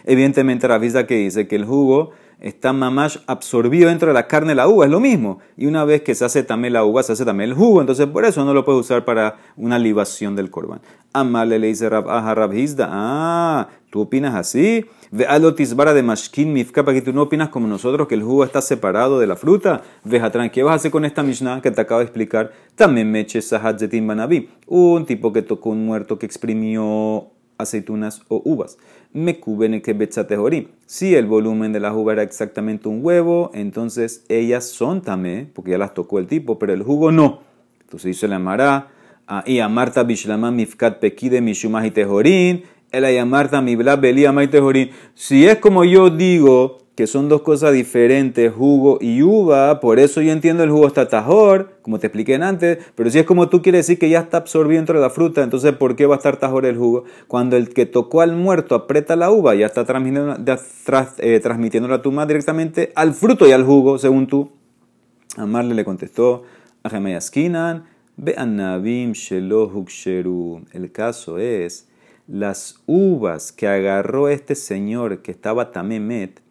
Evidentemente, 0.06 0.68
rabhizda 0.68 1.06
que 1.06 1.16
dice 1.16 1.48
que 1.48 1.56
el 1.56 1.66
jugo 1.66 2.12
está 2.40 2.74
mamash 2.74 3.18
absorbido 3.28 3.90
dentro 3.90 4.10
de 4.10 4.14
la 4.14 4.28
carne 4.28 4.50
de 4.50 4.56
la 4.56 4.68
uva, 4.68 4.86
es 4.86 4.92
lo 4.92 5.00
mismo. 5.00 5.40
Y 5.58 5.66
una 5.66 5.86
vez 5.86 6.02
que 6.02 6.16
se 6.16 6.26
hace 6.26 6.44
también 6.44 6.74
la 6.74 6.84
uva, 6.84 7.04
se 7.04 7.14
hace 7.14 7.26
también 7.26 7.50
el 7.50 7.56
jugo, 7.56 7.82
entonces 7.82 8.08
por 8.08 8.26
eso 8.26 8.44
no 8.46 8.54
lo 8.54 8.66
puedes 8.66 8.82
usar 8.82 9.06
para 9.06 9.38
una 9.56 9.80
libación 9.80 10.36
del 10.36 10.50
corban. 10.50 10.82
Amale 11.14 11.60
le 11.60 11.68
dice 11.68 11.90
Rab, 11.90 12.10
ah, 12.10 12.34
Rab 12.36 12.52
ah, 12.82 13.68
¿tú 13.90 14.02
opinas 14.02 14.36
así? 14.36 14.86
Ve 15.12 15.26
alotisbara 15.26 15.94
de 15.94 16.04
mashkin 16.04 16.52
mifka, 16.52 16.84
para 16.84 16.96
que 16.96 17.02
tú 17.02 17.14
no 17.14 17.24
opinas 17.24 17.50
como 17.50 17.68
nosotros 17.68 18.08
que 18.08 18.16
el 18.16 18.24
jugo 18.24 18.44
está 18.44 18.62
separado 18.62 19.20
de 19.20 19.28
la 19.28 19.36
fruta. 19.36 19.84
Vejatran, 20.04 20.50
¿qué 20.50 20.64
vas 20.64 20.74
a 20.74 20.76
hacer 20.76 20.92
con 20.92 21.06
esta 21.06 21.24
mishnah 21.24 21.62
que 21.62 21.72
te 21.72 21.82
acabo 21.82 22.00
de 22.00 22.06
explicar? 22.06 22.52
También 22.76 23.12
meche 23.12 23.42
sahat 23.42 23.80
zetin 23.80 24.08
banabi, 24.08 24.50
un 24.68 25.06
tipo 25.06 25.32
que 25.32 25.42
tocó 25.42 25.70
un 25.70 25.86
muerto 25.86 26.18
que 26.18 26.26
exprimió 26.26 27.28
aceitunas 27.58 28.22
o 28.28 28.42
uvas. 28.44 28.78
Me 29.14 29.40
cubene 29.40 29.82
que 29.82 29.94
betzatejorim. 29.94 30.68
Si 30.86 31.16
el 31.16 31.26
volumen 31.26 31.72
de 31.72 31.80
la 31.80 31.94
uva 31.94 32.14
era 32.14 32.24
exactamente 32.24 32.90
un 32.90 33.00
huevo, 33.02 33.52
entonces 33.54 34.26
ellas 34.28 34.66
son 34.66 35.02
tamé, 35.02 35.50
porque 35.54 35.72
ya 35.72 35.78
las 35.78 35.94
tocó 35.94 36.20
el 36.20 36.28
tipo, 36.28 36.60
pero 36.60 36.74
el 36.74 36.84
jugo 36.84 37.12
no. 37.12 37.42
Entonces 37.82 38.10
dice 38.10 38.28
la 38.28 38.40
Mará, 38.40 38.90
y 39.46 39.60
a 39.60 39.70
Marta 39.70 40.04
bishlama 40.04 40.52
mifkat 40.52 41.00
pekide 41.00 41.42
mishumah 41.42 41.88
y 41.88 41.92
tejorín, 41.92 42.64
Si 45.14 45.48
es 45.48 45.58
como 45.58 45.84
yo 45.84 46.10
digo, 46.10 46.78
que 46.96 47.08
son 47.08 47.28
dos 47.28 47.42
cosas 47.42 47.74
diferentes, 47.74 48.54
jugo 48.54 48.98
y 49.02 49.22
uva, 49.22 49.82
por 49.82 50.00
eso 50.00 50.22
yo 50.22 50.32
entiendo 50.32 50.64
el 50.64 50.72
jugo 50.72 50.88
está 50.88 51.10
tajor, 51.10 51.78
como 51.82 52.00
te 52.00 52.08
expliqué 52.08 52.36
antes, 52.36 52.78
pero 52.96 53.10
si 53.10 53.20
es 53.20 53.26
como 53.26 53.50
tú 53.50 53.62
quieres 53.62 53.86
decir 53.86 54.00
que 54.00 54.10
ya 54.10 54.22
está 54.22 54.38
absorbido 54.38 54.80
dentro 54.80 54.96
de 54.96 55.02
la 55.02 55.10
fruta, 55.10 55.44
entonces 55.44 55.74
¿por 55.74 55.98
qué 55.98 56.06
va 56.06 56.16
a 56.16 56.18
estar 56.18 56.38
tajor 56.38 56.66
el 56.66 56.78
jugo? 56.78 57.04
Cuando 57.28 57.58
el 57.58 57.74
que 57.74 57.86
tocó 57.86 58.22
al 58.22 58.38
muerto 58.38 58.76
aprieta 58.76 59.18
la 59.18 59.30
uva, 59.30 59.56
ya 59.56 59.66
está 59.66 59.84
transmitiendo, 59.84 60.38
eh, 61.18 61.40
transmitiendo 61.42 61.90
la 61.90 62.02
tuma 62.02 62.26
directamente 62.26 62.94
al 62.96 63.14
fruto 63.14 63.46
y 63.46 63.52
al 63.52 63.66
jugo, 63.66 63.98
según 63.98 64.28
tú. 64.28 64.52
Amarle 65.36 65.76
le 65.76 65.84
contestó 65.84 66.44
a 66.84 66.90
Gemeyaskinan, 66.90 67.84
ve 68.16 68.36
anabim 68.38 69.12
El 70.72 70.92
caso 70.94 71.40
es, 71.40 71.90
las 72.28 72.82
uvas 72.86 73.52
que 73.52 73.68
agarró 73.68 74.30
este 74.30 74.56
señor 74.56 75.22
que 75.22 75.32
estaba 75.32 75.72
tamemet, 75.72 76.42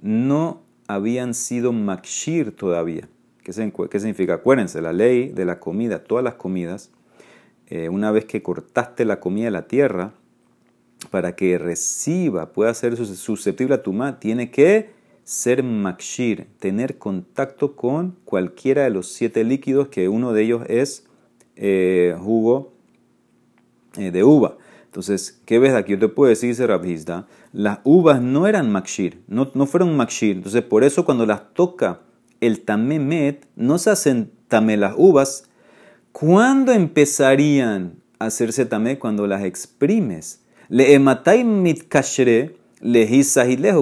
no 0.00 0.62
habían 0.88 1.34
sido 1.34 1.72
makshir 1.72 2.54
todavía. 2.54 3.08
¿Qué, 3.42 3.52
significa? 3.52 4.34
Acuérdense, 4.34 4.80
la 4.82 4.92
ley 4.92 5.30
de 5.30 5.44
la 5.44 5.58
comida, 5.58 6.04
todas 6.04 6.22
las 6.22 6.34
comidas, 6.34 6.90
eh, 7.66 7.88
una 7.88 8.12
vez 8.12 8.24
que 8.24 8.42
cortaste 8.42 9.04
la 9.04 9.18
comida 9.18 9.46
de 9.46 9.50
la 9.50 9.66
tierra, 9.66 10.12
para 11.10 11.34
que 11.34 11.58
reciba, 11.58 12.52
pueda 12.52 12.72
ser 12.74 12.96
susceptible 12.96 13.74
a 13.74 13.82
tumá, 13.82 14.20
tiene 14.20 14.50
que 14.50 14.90
ser 15.24 15.62
makshir, 15.62 16.46
tener 16.58 16.98
contacto 16.98 17.74
con 17.74 18.16
cualquiera 18.24 18.84
de 18.84 18.90
los 18.90 19.08
siete 19.08 19.42
líquidos, 19.42 19.88
que 19.88 20.08
uno 20.08 20.32
de 20.32 20.42
ellos 20.42 20.62
es 20.68 21.06
eh, 21.56 22.16
jugo 22.20 22.72
eh, 23.96 24.10
de 24.10 24.22
uva. 24.22 24.56
Entonces, 24.92 25.40
¿qué 25.46 25.58
ves 25.58 25.72
aquí? 25.72 25.92
Yo 25.92 25.98
te 25.98 26.08
puedo 26.08 26.28
decir, 26.28 26.50
dice 26.50 26.66
Rabhizda, 26.66 27.26
las 27.54 27.78
uvas 27.82 28.20
no 28.20 28.46
eran 28.46 28.70
makshir, 28.70 29.22
no, 29.26 29.50
no 29.54 29.64
fueron 29.64 29.96
makshir. 29.96 30.36
Entonces, 30.36 30.60
por 30.60 30.84
eso 30.84 31.06
cuando 31.06 31.24
las 31.24 31.54
toca 31.54 32.00
el 32.42 32.60
tamemet, 32.60 33.46
no 33.56 33.78
se 33.78 33.88
hacen 33.88 34.32
tamé 34.48 34.76
las 34.76 34.92
uvas. 34.98 35.44
¿Cuándo 36.12 36.72
empezarían 36.72 38.02
a 38.18 38.26
hacerse 38.26 38.66
tamé? 38.66 38.98
Cuando 38.98 39.26
las 39.26 39.44
exprimes. 39.44 40.42
Le 40.68 40.92
ematay 40.92 41.42
mitkashre, 41.42 42.56
le 42.82 43.24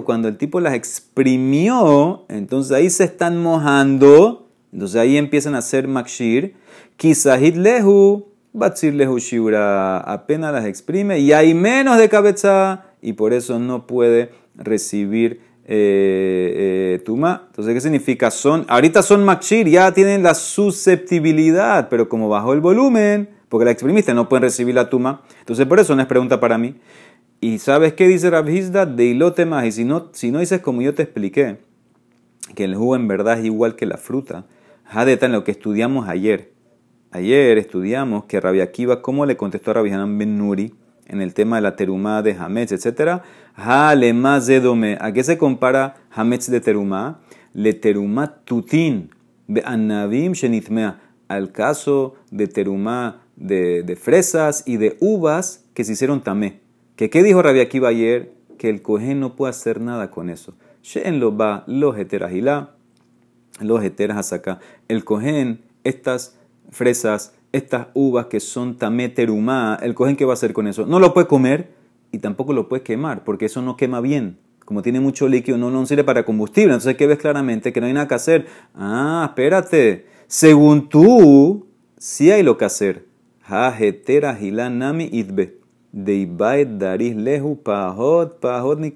cuando 0.05 0.29
el 0.29 0.37
tipo 0.37 0.61
las 0.61 0.75
exprimió, 0.75 2.25
entonces 2.29 2.70
ahí 2.70 2.88
se 2.88 3.03
están 3.03 3.42
mojando, 3.42 4.49
entonces 4.73 5.01
ahí 5.01 5.16
empiezan 5.16 5.57
a 5.57 5.62
ser 5.62 5.88
makshir. 5.88 6.55
Kisahit 6.96 7.57
lehu, 7.57 8.30
Batzir 8.53 8.95
Shiura 8.95 9.99
apenas 9.99 10.53
las 10.53 10.65
exprime 10.65 11.21
y 11.21 11.33
hay 11.33 11.55
menos 11.55 11.99
de 11.99 12.09
cabeza 12.09 12.87
y 13.01 13.13
por 13.13 13.33
eso 13.33 13.59
no 13.61 13.87
puede 13.87 14.31
recibir 14.57 15.41
eh, 15.67 16.97
eh, 16.97 17.03
tuma. 17.05 17.45
Entonces, 17.47 17.75
¿qué 17.75 17.81
significa? 17.81 18.31
Son, 18.33 18.65
ahorita 18.69 19.03
son 19.03 19.25
makshir, 19.25 19.69
ya 19.69 19.93
tienen 19.93 20.25
la 20.25 20.35
susceptibilidad, 20.35 21.89
pero 21.89 22.09
como 22.09 22.29
bajó 22.29 22.53
el 22.53 22.61
volumen, 22.61 23.31
porque 23.49 23.65
la 23.65 23.71
exprimiste, 23.71 24.15
no 24.15 24.29
pueden 24.29 24.43
recibir 24.43 24.75
la 24.75 24.91
tuma. 24.91 25.23
Entonces, 25.39 25.67
por 25.67 25.79
eso 25.79 25.95
no 25.95 26.03
es 26.03 26.09
pregunta 26.09 26.41
para 26.41 26.59
mí. 26.59 26.75
¿Y 27.41 27.59
sabes 27.59 27.93
qué 27.93 28.09
dice 28.09 28.31
Rabhizda? 28.31 28.85
De 28.85 29.05
ilote 29.05 29.47
más. 29.47 29.65
Y 29.65 29.73
si 29.73 29.85
no, 29.85 30.09
si 30.13 30.33
no 30.33 30.41
dices 30.41 30.61
como 30.61 30.83
yo 30.83 30.93
te 30.93 31.05
expliqué, 31.05 31.59
que 32.57 32.65
el 32.65 32.75
jugo 32.75 32.97
en 32.97 33.07
verdad 33.07 33.39
es 33.39 33.45
igual 33.45 33.77
que 33.77 33.87
la 33.87 33.97
fruta, 33.97 34.47
Hadeta 34.85 35.27
en 35.27 35.33
lo 35.33 35.45
que 35.45 35.53
estudiamos 35.53 36.09
ayer 36.09 36.51
Ayer 37.12 37.59
estudiamos 37.59 38.27
que 38.27 38.40
Rabbi 38.40 38.61
Akiva, 38.61 39.03
¿cómo 39.03 39.27
le 39.27 39.37
contestó 39.37 39.73
a 39.73 39.75
Rabbi 39.75 39.90
Hanan 39.90 40.16
Ben 40.16 40.38
Nuri 40.38 40.73
en 41.09 41.20
el 41.20 41.35
tema 41.35 41.57
de 41.57 41.62
la 41.62 41.75
terumá 41.75 42.23
de 42.23 42.35
Hametz, 42.35 42.70
etcétera? 42.70 43.25
¿A 43.57 45.12
qué 45.12 45.25
se 45.25 45.37
compara 45.37 45.96
Hametz 46.12 46.49
de 46.49 46.61
terumá? 46.61 47.20
Le 47.53 47.75
terumá 47.75 48.37
tutin 48.44 49.11
be 49.49 49.61
anavim 49.64 50.35
shenitmea. 50.35 51.01
Al 51.27 51.51
caso 51.51 52.14
de 52.31 52.46
terumá 52.46 53.23
de, 53.35 53.99
fresas 54.01 54.62
y 54.64 54.77
de 54.77 54.96
uvas 55.01 55.64
que 55.75 55.83
se 55.83 55.94
hicieron 55.94 56.23
tamé. 56.23 56.61
¿Que 56.94 57.11
¿Qué 57.11 57.25
dijo 57.25 57.42
Rabbi 57.42 57.59
Akiva 57.59 57.88
ayer? 57.88 58.33
Que 58.57 58.70
el 58.70 58.83
cohen 58.83 59.18
no 59.18 59.35
puede 59.35 59.51
hacer 59.51 59.81
nada 59.81 60.12
con 60.12 60.31
eso. 60.31 60.55
Shen 60.85 61.18
lo 61.18 61.37
va 61.37 61.64
los 61.66 61.99
heterahilá, 61.99 62.77
los 63.61 63.83
heteras 63.83 64.33
acá. 64.33 64.61
El 64.87 65.05
cohen, 65.05 65.62
estas 65.83 66.37
fresas, 66.70 67.35
estas 67.52 67.88
uvas 67.94 68.26
que 68.26 68.40
son 68.40 68.76
tameterumá, 68.76 69.78
el 69.83 69.94
cogen 69.94 70.16
que 70.16 70.24
va 70.24 70.33
a 70.33 70.35
hacer 70.35 70.52
con 70.52 70.66
eso. 70.66 70.87
No 70.87 70.98
lo 70.98 71.12
puede 71.12 71.26
comer 71.26 71.70
y 72.12 72.18
tampoco 72.18 72.52
lo 72.52 72.68
puede 72.68 72.83
quemar, 72.83 73.24
porque 73.24 73.46
eso 73.46 73.62
no 73.62 73.76
quema 73.76 74.00
bien. 74.00 74.38
Como 74.64 74.83
tiene 74.83 75.00
mucho 75.00 75.26
líquido, 75.28 75.59
no, 75.59 75.70
no 75.70 75.85
sirve 75.85 76.04
para 76.04 76.24
combustible. 76.24 76.72
Entonces, 76.72 76.96
¿qué 76.96 77.06
ves 77.06 77.18
claramente? 77.18 77.72
Que 77.72 77.80
no 77.80 77.88
hay 77.88 77.92
nada 77.92 78.06
que 78.06 78.14
hacer. 78.14 78.46
Ah, 78.74 79.24
espérate. 79.28 80.06
Según 80.28 80.88
tú, 80.88 81.66
sí 81.98 82.30
hay 82.30 82.44
lo 82.44 82.56
que 82.56 82.66
hacer. 82.66 83.04
Hajetera 83.42 84.38
nami 84.70 85.09
idbe. 85.12 85.59
daris 85.92 87.16
lehu 87.16 87.56
pahot, 87.56 88.38
pahot 88.38 88.78
ni 88.78 88.92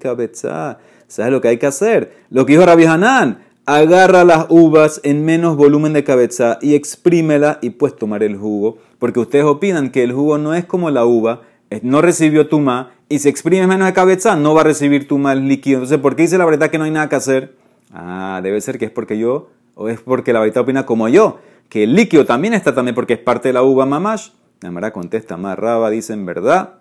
¿Sabes 1.07 1.31
lo 1.31 1.41
que 1.41 1.49
hay 1.49 1.57
que 1.57 1.65
hacer? 1.65 2.23
Lo 2.29 2.45
que 2.45 2.53
dijo 2.53 2.65
Rabbi 2.65 2.85
Hanan 2.85 3.39
agarra 3.65 4.23
las 4.23 4.45
uvas 4.49 5.01
en 5.03 5.25
menos 5.25 5.57
volumen 5.57 5.93
de 5.93 6.03
cabeza 6.03 6.59
y 6.61 6.75
exprímela 6.75 7.59
y 7.61 7.71
puedes 7.71 7.97
tomar 7.97 8.23
el 8.23 8.37
jugo. 8.37 8.77
Porque 8.99 9.19
ustedes 9.19 9.45
opinan 9.45 9.91
que 9.91 10.03
el 10.03 10.13
jugo 10.13 10.37
no 10.37 10.53
es 10.53 10.65
como 10.65 10.89
la 10.91 11.05
uva, 11.05 11.41
no 11.81 12.01
recibió 12.01 12.47
tuma 12.47 12.91
y 13.09 13.19
se 13.19 13.29
exprime 13.29 13.67
menos 13.67 13.87
de 13.87 13.93
cabeza, 13.93 14.35
no 14.35 14.53
va 14.53 14.61
a 14.61 14.65
recibir 14.65 15.07
tuma 15.07 15.33
el 15.33 15.47
líquido. 15.47 15.77
Entonces, 15.77 15.99
¿por 15.99 16.15
qué 16.15 16.23
dice 16.23 16.37
la 16.37 16.45
verdad 16.45 16.69
que 16.69 16.77
no 16.77 16.85
hay 16.85 16.91
nada 16.91 17.09
que 17.09 17.15
hacer? 17.15 17.55
Ah, 17.91 18.39
debe 18.43 18.61
ser 18.61 18.77
que 18.77 18.85
es 18.85 18.91
porque 18.91 19.17
yo, 19.17 19.49
o 19.75 19.89
es 19.89 19.99
porque 19.99 20.33
la 20.33 20.39
verdad 20.39 20.63
opina 20.63 20.85
como 20.85 21.09
yo, 21.09 21.39
que 21.69 21.83
el 21.83 21.95
líquido 21.95 22.25
también 22.25 22.53
está 22.53 22.73
también 22.73 22.95
porque 22.95 23.13
es 23.13 23.19
parte 23.19 23.49
de 23.49 23.53
la 23.53 23.63
uva 23.63 23.85
mamash. 23.85 24.29
La 24.61 24.71
Mara 24.71 24.93
contesta, 24.93 25.37
más 25.37 25.59
raba, 25.59 25.89
dice 25.89 26.13
en 26.13 26.25
verdad, 26.25 26.75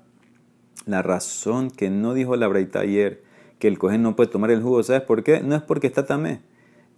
la 0.86 1.02
razón 1.02 1.70
que 1.70 1.90
no 1.90 2.14
dijo 2.14 2.36
la 2.36 2.46
breita 2.46 2.80
ayer, 2.80 3.22
que 3.58 3.68
el 3.68 3.78
cohen 3.78 4.02
no 4.02 4.16
puede 4.16 4.30
tomar 4.30 4.50
el 4.50 4.62
jugo, 4.62 4.82
¿sabes 4.82 5.02
por 5.02 5.22
qué? 5.24 5.40
No 5.40 5.56
es 5.56 5.62
porque 5.62 5.86
está 5.86 6.06
tamé. 6.06 6.40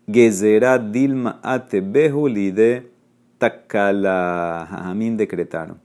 Gezerá 0.06 0.78
dilma 0.78 1.40
ate 1.42 1.80
behuli 1.80 2.52
de 2.52 2.90
takala 3.38 4.66
jamín 4.70 5.16
decretaron. 5.16 5.80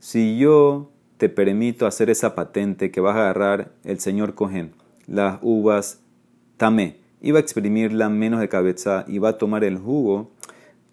Si 0.00 0.38
yo 0.38 0.90
te 1.18 1.28
permito 1.28 1.86
hacer 1.86 2.08
esa 2.10 2.34
patente 2.34 2.90
que 2.90 3.00
vas 3.00 3.16
a 3.16 3.22
agarrar 3.22 3.72
el 3.84 4.00
señor 4.00 4.34
cohen, 4.34 4.72
las 5.06 5.38
uvas 5.42 6.00
tamé, 6.56 6.96
iba 7.20 7.38
a 7.38 7.42
exprimirla 7.42 8.08
menos 8.08 8.40
de 8.40 8.48
cabeza 8.48 9.04
y 9.08 9.18
va 9.18 9.30
a 9.30 9.38
tomar 9.38 9.64
el 9.64 9.78
jugo, 9.78 10.30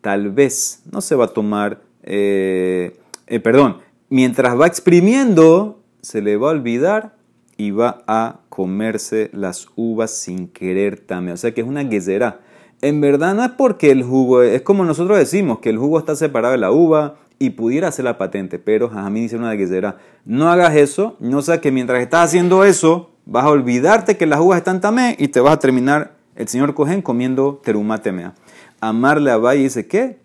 tal 0.01 0.31
vez 0.31 0.81
no 0.91 1.01
se 1.01 1.15
va 1.15 1.25
a 1.25 1.33
tomar, 1.33 1.81
eh, 2.03 2.97
eh, 3.27 3.39
perdón, 3.39 3.77
mientras 4.09 4.59
va 4.59 4.67
exprimiendo, 4.67 5.81
se 6.01 6.21
le 6.21 6.37
va 6.37 6.49
a 6.49 6.51
olvidar 6.51 7.15
y 7.57 7.71
va 7.71 8.03
a 8.07 8.41
comerse 8.49 9.29
las 9.33 9.67
uvas 9.75 10.11
sin 10.11 10.47
querer 10.47 10.99
también. 10.99 11.35
O 11.35 11.37
sea 11.37 11.53
que 11.53 11.61
es 11.61 11.67
una 11.67 11.83
guesera. 11.83 12.41
En 12.81 13.01
verdad 13.01 13.35
no 13.35 13.43
es 13.43 13.51
porque 13.51 13.91
el 13.91 14.03
jugo, 14.03 14.43
es 14.43 14.61
como 14.61 14.85
nosotros 14.85 15.17
decimos, 15.17 15.59
que 15.59 15.69
el 15.69 15.77
jugo 15.77 15.97
está 15.99 16.15
separado 16.15 16.51
de 16.51 16.59
la 16.59 16.71
uva 16.71 17.15
y 17.39 17.51
pudiera 17.51 17.91
ser 17.91 18.05
la 18.05 18.17
patente, 18.17 18.59
pero 18.59 18.89
mí 19.09 19.21
dice 19.21 19.37
una 19.37 19.53
guesera. 19.53 19.97
No 20.25 20.49
hagas 20.49 20.75
eso, 20.75 21.15
no 21.19 21.41
sé 21.41 21.59
que 21.61 21.71
mientras 21.71 22.01
estás 22.01 22.25
haciendo 22.25 22.63
eso, 22.63 23.11
vas 23.25 23.45
a 23.45 23.49
olvidarte 23.49 24.17
que 24.17 24.25
las 24.25 24.39
uvas 24.39 24.57
están 24.57 24.81
tamé 24.81 25.15
y 25.19 25.29
te 25.29 25.39
vas 25.39 25.53
a 25.53 25.59
terminar 25.59 26.15
el 26.35 26.47
señor 26.47 26.73
Cohen 26.73 27.01
comiendo 27.01 27.61
terumá 27.63 28.01
temea. 28.01 28.35
Amarle 28.81 29.31
a 29.31 29.37
Valle 29.37 29.63
dice, 29.63 29.87
¿qué? 29.87 30.19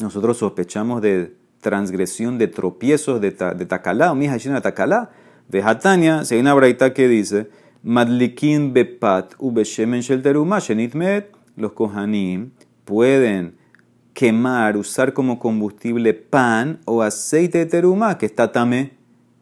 Nosotros 0.00 0.38
sospechamos 0.38 1.02
de 1.02 1.34
transgresión 1.60 2.38
de 2.38 2.48
tropiezos 2.48 3.20
de, 3.20 3.32
ta, 3.32 3.54
de 3.54 3.66
Takalá, 3.66 4.12
o 4.12 4.14
mi 4.14 4.28
de 4.28 4.60
Takalá. 4.60 5.10
Vejatania, 5.48 6.24
si 6.24 6.34
hay 6.34 6.40
una 6.40 6.54
braita 6.54 6.92
que 6.92 7.08
dice, 7.08 7.48
Madlikin 7.82 8.72
bepat 8.72 9.34
ubeshemen 9.38 10.00
shel 10.00 10.22
teruma 10.22 10.58
shenitmet, 10.58 11.35
los 11.56 11.72
kohanim 11.72 12.50
pueden 12.84 13.56
quemar, 14.14 14.76
usar 14.76 15.12
como 15.12 15.38
combustible 15.38 16.14
pan 16.14 16.80
o 16.84 17.02
aceite 17.02 17.58
de 17.58 17.66
teruma 17.66 18.18
que 18.18 18.26
está 18.26 18.52
tamé. 18.52 18.92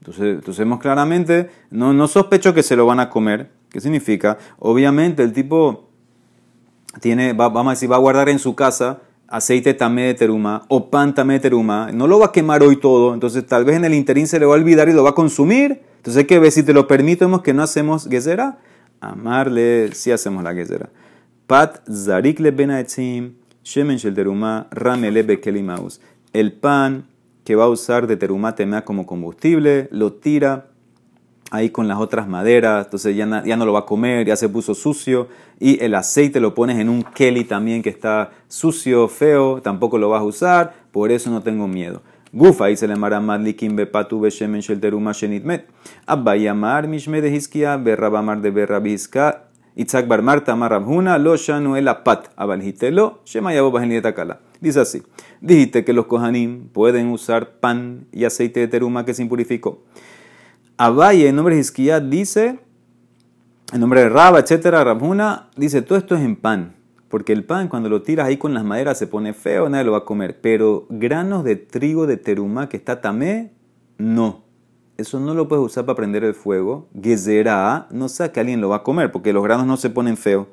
Entonces, 0.00 0.36
entonces 0.36 0.58
vemos 0.58 0.80
claramente, 0.80 1.50
no, 1.70 1.92
no 1.92 2.08
sospecho 2.08 2.54
que 2.54 2.62
se 2.62 2.76
lo 2.76 2.86
van 2.86 3.00
a 3.00 3.10
comer. 3.10 3.50
¿Qué 3.70 3.80
significa? 3.80 4.38
Obviamente 4.58 5.22
el 5.22 5.32
tipo 5.32 5.88
tiene, 7.00 7.32
vamos 7.32 7.66
a 7.66 7.70
decir, 7.70 7.90
va 7.90 7.96
a 7.96 8.00
guardar 8.00 8.28
en 8.28 8.38
su 8.38 8.54
casa 8.54 9.00
aceite 9.28 9.74
tamé 9.74 10.02
de 10.04 10.14
teruma 10.14 10.64
o 10.68 10.90
pan 10.90 11.14
tamé 11.14 11.34
de 11.34 11.40
teruma, 11.40 11.90
no 11.92 12.06
lo 12.06 12.18
va 12.18 12.26
a 12.26 12.32
quemar 12.32 12.62
hoy 12.62 12.76
todo, 12.76 13.14
entonces 13.14 13.44
tal 13.46 13.64
vez 13.64 13.76
en 13.76 13.84
el 13.84 13.94
interín 13.94 14.26
se 14.26 14.38
le 14.38 14.46
va 14.46 14.54
a 14.54 14.58
olvidar 14.58 14.88
y 14.88 14.92
lo 14.92 15.02
va 15.02 15.10
a 15.10 15.14
consumir. 15.14 15.82
Entonces 15.96 16.20
hay 16.20 16.24
que 16.26 16.50
si 16.50 16.62
te 16.62 16.72
lo 16.72 16.86
permitimos 16.86 17.42
que 17.42 17.54
no 17.54 17.62
hacemos 17.62 18.06
gezera, 18.08 18.58
amarle 19.00 19.90
si 19.94 20.12
hacemos 20.12 20.44
la 20.44 20.54
gezera. 20.54 20.90
Pat 21.46 21.82
zarik 21.86 22.40
le 22.40 22.50
benaetzim, 22.50 23.34
shemen 23.62 23.98
shel 23.98 24.14
teruma, 24.14 24.66
ramele 24.70 25.22
bekelimaus. 25.22 26.00
El 26.32 26.52
pan 26.52 27.04
que 27.44 27.54
va 27.54 27.64
a 27.64 27.68
usar 27.68 28.06
de 28.06 28.16
teruma 28.16 28.54
temea 28.54 28.84
como 28.84 29.04
combustible, 29.04 29.88
lo 29.90 30.14
tira 30.14 30.68
ahí 31.50 31.68
con 31.68 31.86
las 31.86 31.98
otras 31.98 32.26
maderas, 32.26 32.86
entonces 32.86 33.14
ya, 33.14 33.44
ya, 33.44 33.56
no 33.58 33.66
lo 33.66 33.74
va 33.74 33.80
a 33.80 33.86
comer, 33.86 34.26
ya 34.26 34.36
se 34.36 34.48
puso 34.48 34.74
sucio, 34.74 35.28
y 35.60 35.78
el 35.84 35.94
aceite 35.94 36.40
lo 36.40 36.54
pones 36.54 36.78
en 36.78 36.88
un 36.88 37.02
keli 37.02 37.44
también 37.44 37.82
que 37.82 37.90
está 37.90 38.32
sucio, 38.48 39.06
feo, 39.08 39.60
tampoco 39.60 39.98
lo 39.98 40.08
vas 40.08 40.22
a 40.22 40.24
usar, 40.24 40.74
por 40.92 41.12
eso 41.12 41.30
no 41.30 41.42
tengo 41.42 41.68
miedo. 41.68 42.00
Gufa, 42.32 42.66
dice 42.66 42.88
le 42.88 42.96
mara 42.96 43.20
madlikim 43.20 43.76
bepatu 43.76 44.18
beshemen 44.18 44.62
shel 44.62 44.80
teruma 44.80 45.12
shenitmet. 45.12 45.68
Abbayamar 46.06 46.88
mishme 46.88 47.20
de 47.20 47.28
hiskia, 47.36 47.76
berrabamar 47.76 48.40
de 48.40 48.50
berrabizka, 48.50 49.44
Itzak 49.76 50.06
bar 50.06 50.22
Marta 50.22 50.54
marabhuna, 50.54 51.18
lo 51.18 51.36
shanu 51.36 51.76
el 51.76 51.88
apat, 51.88 52.28
abaljitelo, 52.36 53.20
shema 53.24 53.52
yabo. 53.52 53.72
Dice 54.60 54.80
así, 54.80 55.02
dijiste 55.40 55.84
que 55.84 55.92
los 55.92 56.06
kohanim 56.06 56.68
pueden 56.68 57.08
usar 57.08 57.58
pan 57.58 58.06
y 58.12 58.24
aceite 58.24 58.60
de 58.60 58.68
teruma 58.68 59.04
que 59.04 59.14
se 59.14 59.22
impurificó. 59.22 59.82
Abaye, 60.76 61.28
en 61.28 61.36
nombre 61.36 61.56
de 61.56 61.60
Hizquiyah, 61.60 62.00
dice, 62.00 62.60
en 63.72 63.80
nombre 63.80 64.02
de 64.02 64.08
Raba, 64.08 64.38
etcétera, 64.38 64.84
Rabhuna, 64.84 65.50
dice, 65.56 65.82
todo 65.82 65.98
esto 65.98 66.14
es 66.14 66.22
en 66.22 66.36
pan. 66.36 66.76
Porque 67.08 67.32
el 67.32 67.44
pan, 67.44 67.68
cuando 67.68 67.88
lo 67.88 68.02
tiras 68.02 68.26
ahí 68.26 68.36
con 68.36 68.54
las 68.54 68.64
maderas, 68.64 68.98
se 68.98 69.06
pone 69.06 69.34
feo, 69.34 69.68
nadie 69.68 69.84
lo 69.84 69.92
va 69.92 69.98
a 69.98 70.04
comer. 70.04 70.40
Pero 70.40 70.86
granos 70.88 71.44
de 71.44 71.56
trigo 71.56 72.06
de 72.06 72.16
terumá 72.16 72.68
que 72.68 72.76
está 72.76 73.00
tamé, 73.00 73.52
no. 73.98 74.43
Eso 74.96 75.18
no 75.18 75.34
lo 75.34 75.48
puedes 75.48 75.64
usar 75.64 75.84
para 75.86 75.96
prender 75.96 76.22
el 76.24 76.34
fuego. 76.34 76.88
Gezerá, 77.00 77.88
no 77.90 78.08
sé 78.08 78.30
que 78.30 78.40
alguien 78.40 78.60
lo 78.60 78.68
va 78.68 78.76
a 78.76 78.82
comer, 78.82 79.10
porque 79.10 79.32
los 79.32 79.42
granos 79.42 79.66
no 79.66 79.76
se 79.76 79.90
ponen 79.90 80.16
feos. 80.16 80.46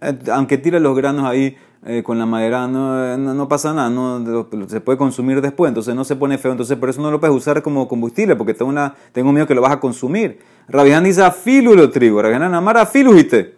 Eh, 0.00 0.18
aunque 0.32 0.58
tires 0.58 0.80
los 0.80 0.96
granos 0.96 1.24
ahí 1.24 1.56
eh, 1.86 2.02
con 2.02 2.18
la 2.18 2.26
madera 2.26 2.66
no, 2.66 3.16
no, 3.16 3.48
pasa 3.48 3.72
nada, 3.72 3.88
no, 3.88 4.48
se 4.68 4.80
puede 4.80 4.98
consumir 4.98 5.40
después, 5.40 5.68
entonces 5.68 5.94
no 5.94 6.04
se 6.04 6.16
pone 6.16 6.36
feo, 6.36 6.50
entonces 6.50 6.76
por 6.76 6.88
eso 6.88 7.00
no 7.00 7.10
lo 7.10 7.20
puedes 7.20 7.34
usar 7.34 7.62
como 7.62 7.86
combustible, 7.86 8.34
porque 8.34 8.52
tengo, 8.52 8.68
una, 8.68 8.94
tengo 9.12 9.32
miedo 9.32 9.46
que 9.46 9.54
lo 9.54 9.62
vas 9.62 9.72
a 9.72 9.80
consumir. 9.80 10.40
Rabián 10.68 11.04
dice 11.04 11.22
afilu 11.22 11.74
lo 11.74 11.90
trigo, 11.90 12.20
Rabián 12.20 12.42
amar 12.54 12.76
afilu 12.78 13.14
jite. 13.14 13.56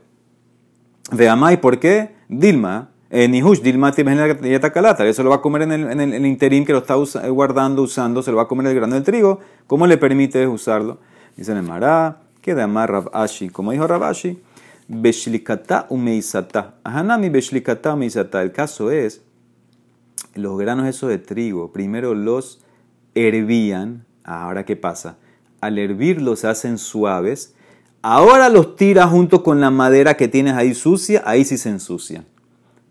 Veamai, 1.13 1.61
¿por 1.61 1.79
qué? 1.81 2.15
Dilma, 2.29 2.91
eh, 2.91 3.00
Nihush, 3.11 3.61
Dilma 3.61 3.93
calata, 3.93 5.07
eso 5.07 5.23
lo 5.25 5.31
va 5.31 5.37
a 5.37 5.41
comer 5.41 5.63
en 5.63 5.73
el, 5.73 5.91
en 5.91 6.01
el, 6.15 6.27
interín 6.27 6.65
que 6.65 6.73
lo 6.73 6.79
está 6.79 6.95
guardando, 7.29 7.83
usando, 7.83 8.23
se 8.23 8.31
lo 8.31 8.37
va 8.37 8.45
a 8.45 8.49
comer 8.49 8.69
el 8.69 8.75
grano 8.75 8.95
del 8.95 9.03
trigo, 9.03 9.41
¿cómo 9.67 9.87
le 9.89 9.99
permite 9.99 10.47
usarlo? 10.47 10.99
Dice 11.37 11.53
el 11.53 11.63
Mará, 11.63 12.19
que 12.41 12.55
de 12.55 12.63
amar 12.63 12.91
Rabashi, 12.91 13.49
como 13.49 13.73
dijo 13.73 13.87
Rabashi, 13.87 14.41
Beshlikata 14.93 15.87
umeisata. 15.89 16.75
Ahanami 16.83 17.29
beshlikata 17.29 17.95
umeisata. 17.95 18.43
El 18.43 18.51
caso 18.51 18.91
es, 18.91 19.23
los 20.35 20.59
granos 20.59 20.89
esos 20.89 21.09
de 21.11 21.19
trigo, 21.19 21.73
primero 21.73 22.13
los 22.15 22.61
hervían. 23.15 24.05
Ahora, 24.25 24.65
¿qué 24.65 24.75
pasa? 24.75 25.17
Al 25.61 25.79
hervirlos 25.79 26.41
se 26.41 26.49
hacen 26.49 26.77
suaves. 26.77 27.55
Ahora 28.03 28.49
los 28.49 28.75
tiras 28.75 29.11
junto 29.11 29.45
con 29.45 29.61
la 29.61 29.71
madera 29.71 30.17
que 30.17 30.27
tienes 30.27 30.55
ahí 30.55 30.75
sucia, 30.75 31.23
ahí 31.25 31.45
sí 31.45 31.57
se 31.57 31.69
ensucian. 31.69 32.27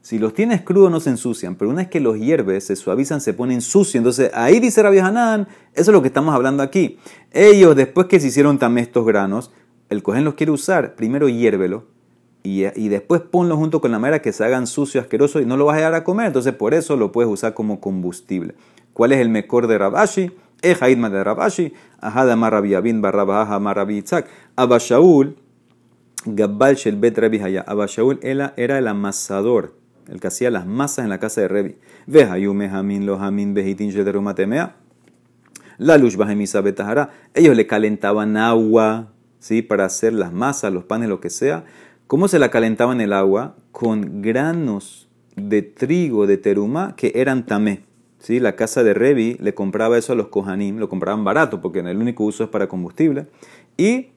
Si 0.09 0.17
los 0.17 0.33
tienes 0.33 0.63
crudos 0.63 0.89
no 0.89 0.99
se 0.99 1.11
ensucian, 1.11 1.53
pero 1.53 1.69
una 1.69 1.83
vez 1.83 1.87
que 1.87 1.99
los 1.99 2.17
hierves, 2.17 2.63
se 2.63 2.75
suavizan, 2.75 3.21
se 3.21 3.31
ponen 3.35 3.61
sucios. 3.61 3.93
Entonces 3.93 4.31
ahí 4.33 4.59
dice 4.59 4.81
Rabbi 4.81 4.97
Hanan, 4.97 5.47
eso 5.75 5.91
es 5.91 5.93
lo 5.93 6.01
que 6.01 6.07
estamos 6.07 6.33
hablando 6.33 6.63
aquí. 6.63 6.97
Ellos, 7.31 7.75
después 7.75 8.07
que 8.07 8.19
se 8.19 8.29
hicieron 8.29 8.57
también 8.57 8.87
estos 8.87 9.05
granos, 9.05 9.51
el 9.87 10.01
cojín 10.01 10.23
los 10.23 10.33
quiere 10.33 10.51
usar, 10.51 10.95
primero 10.95 11.29
hiérvelo 11.29 11.85
y, 12.41 12.65
y, 12.65 12.89
después 12.89 13.21
ponlo 13.21 13.55
junto 13.55 13.81
con 13.81 13.91
la 13.91 13.99
madera 13.99 14.19
que 14.19 14.33
se 14.33 14.43
hagan 14.43 14.65
sucio, 14.65 14.99
asqueroso 14.99 15.41
y 15.41 15.45
no 15.45 15.57
lo 15.57 15.65
vas 15.65 15.75
a 15.75 15.77
llegar 15.77 15.93
a 15.93 16.03
comer. 16.03 16.25
Entonces 16.25 16.55
por 16.55 16.73
eso 16.73 16.97
lo 16.97 17.11
puedes 17.11 17.31
usar 17.31 17.53
como 17.53 17.79
combustible. 17.79 18.55
¿Cuál 18.93 19.11
es 19.11 19.19
el 19.19 19.29
mejor 19.29 19.67
de 19.67 19.77
Rabashi? 19.77 20.31
Ejaidma 20.63 21.11
de 21.11 21.23
Rabashi, 21.23 21.73
Ahada 22.01 22.35
Marabiyabin 22.35 23.03
Barrabaha 23.03 23.59
Marabitzak. 23.59 24.25
Abashaul, 24.55 25.35
Gabbal 26.25 26.77
Shel 26.77 26.95
Bet 26.95 27.15
Rebi 27.15 27.39
Haya. 27.39 27.61
Abashaul 27.61 28.19
era 28.23 28.53
el 28.55 28.87
amasador, 28.87 29.77
el 30.09 30.19
que 30.19 30.27
hacía 30.27 30.49
las 30.49 30.65
masas 30.65 31.05
en 31.05 31.09
la 31.09 31.19
casa 31.19 31.41
de 31.41 31.75
Shederumatemea. 33.91 34.75
La 35.77 35.97
luz. 35.97 36.17
Ellos 37.33 37.55
le 37.55 37.67
calentaban 37.67 38.35
agua 38.37 39.13
¿sí? 39.39 39.61
para 39.61 39.85
hacer 39.85 40.13
las 40.13 40.33
masas, 40.33 40.73
los 40.73 40.83
panes, 40.83 41.09
lo 41.09 41.21
que 41.21 41.29
sea. 41.29 41.63
¿Cómo 42.07 42.27
se 42.27 42.39
la 42.39 42.49
calentaba 42.49 42.91
en 42.91 43.01
el 43.01 43.13
agua? 43.13 43.55
Con 43.71 44.21
granos 44.21 45.07
de 45.35 45.61
trigo 45.61 46.27
de 46.27 46.37
teruma 46.37 46.95
que 46.95 47.13
eran 47.15 47.45
tamé. 47.45 47.83
¿Sí? 48.17 48.39
La 48.39 48.55
casa 48.55 48.83
de 48.83 48.93
Revi 48.93 49.37
le 49.39 49.53
compraba 49.53 49.97
eso 49.97 50.11
a 50.11 50.15
los 50.15 50.27
kohanim, 50.27 50.77
lo 50.77 50.89
compraban 50.89 51.23
barato 51.23 51.61
porque 51.61 51.79
el 51.79 51.97
único 51.97 52.25
uso 52.25 52.43
es 52.43 52.49
para 52.49 52.67
combustible. 52.67 53.27
Y 53.77 54.07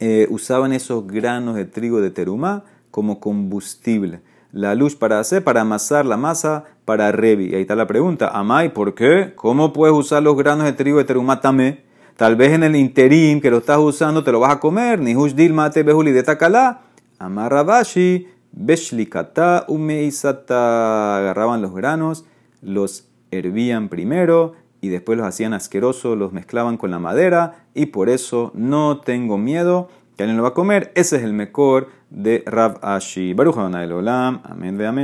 eh, 0.00 0.26
usaban 0.28 0.74
esos 0.74 1.06
granos 1.06 1.54
de 1.54 1.64
trigo 1.64 2.02
de 2.02 2.10
teruma 2.10 2.64
como 2.90 3.20
combustible. 3.20 4.20
La 4.56 4.74
luz 4.74 4.96
para 4.96 5.20
hacer, 5.20 5.44
para 5.44 5.60
amasar 5.60 6.06
la 6.06 6.16
masa 6.16 6.64
para 6.86 7.12
Revi. 7.12 7.54
Ahí 7.54 7.60
está 7.60 7.76
la 7.76 7.86
pregunta. 7.86 8.28
Amai, 8.28 8.72
¿por 8.72 8.94
qué? 8.94 9.34
¿Cómo 9.36 9.74
puedes 9.74 9.94
usar 9.94 10.22
los 10.22 10.34
granos 10.34 10.64
de 10.64 10.72
trigo 10.72 10.96
de 10.96 11.04
teruma 11.04 11.42
tamé? 11.42 11.84
Tal 12.16 12.36
vez 12.36 12.52
en 12.52 12.62
el 12.62 12.74
interim 12.74 13.42
que 13.42 13.50
lo 13.50 13.58
estás 13.58 13.76
usando 13.76 14.24
te 14.24 14.32
lo 14.32 14.40
vas 14.40 14.54
a 14.54 14.58
comer. 14.58 14.98
Ni 14.98 15.14
hush 15.14 15.34
mate 15.50 15.82
behuli 15.82 16.10
de 16.10 16.22
takala. 16.22 16.84
Amarrabashi, 17.18 18.28
beshlikata 18.52 19.66
umeisata. 19.68 21.18
Agarraban 21.18 21.60
los 21.60 21.74
granos, 21.74 22.24
los 22.62 23.08
hervían 23.30 23.90
primero 23.90 24.54
y 24.80 24.88
después 24.88 25.18
los 25.18 25.26
hacían 25.26 25.52
asquerosos, 25.52 26.16
los 26.16 26.32
mezclaban 26.32 26.78
con 26.78 26.90
la 26.90 26.98
madera 26.98 27.66
y 27.74 27.86
por 27.86 28.08
eso 28.08 28.52
no 28.54 29.02
tengo 29.02 29.36
miedo 29.36 29.90
que 30.16 30.22
alguien 30.22 30.38
lo 30.38 30.44
va 30.44 30.48
a 30.48 30.54
comer. 30.54 30.92
Ese 30.94 31.16
es 31.16 31.24
el 31.24 31.34
mejor 31.34 31.88
דרב 32.12 32.72
אשי. 32.80 33.34
ברוך 33.34 33.58
ה' 33.58 33.68
לעולם, 33.86 34.36
אמן 34.52 34.80
ואמן. 34.80 34.94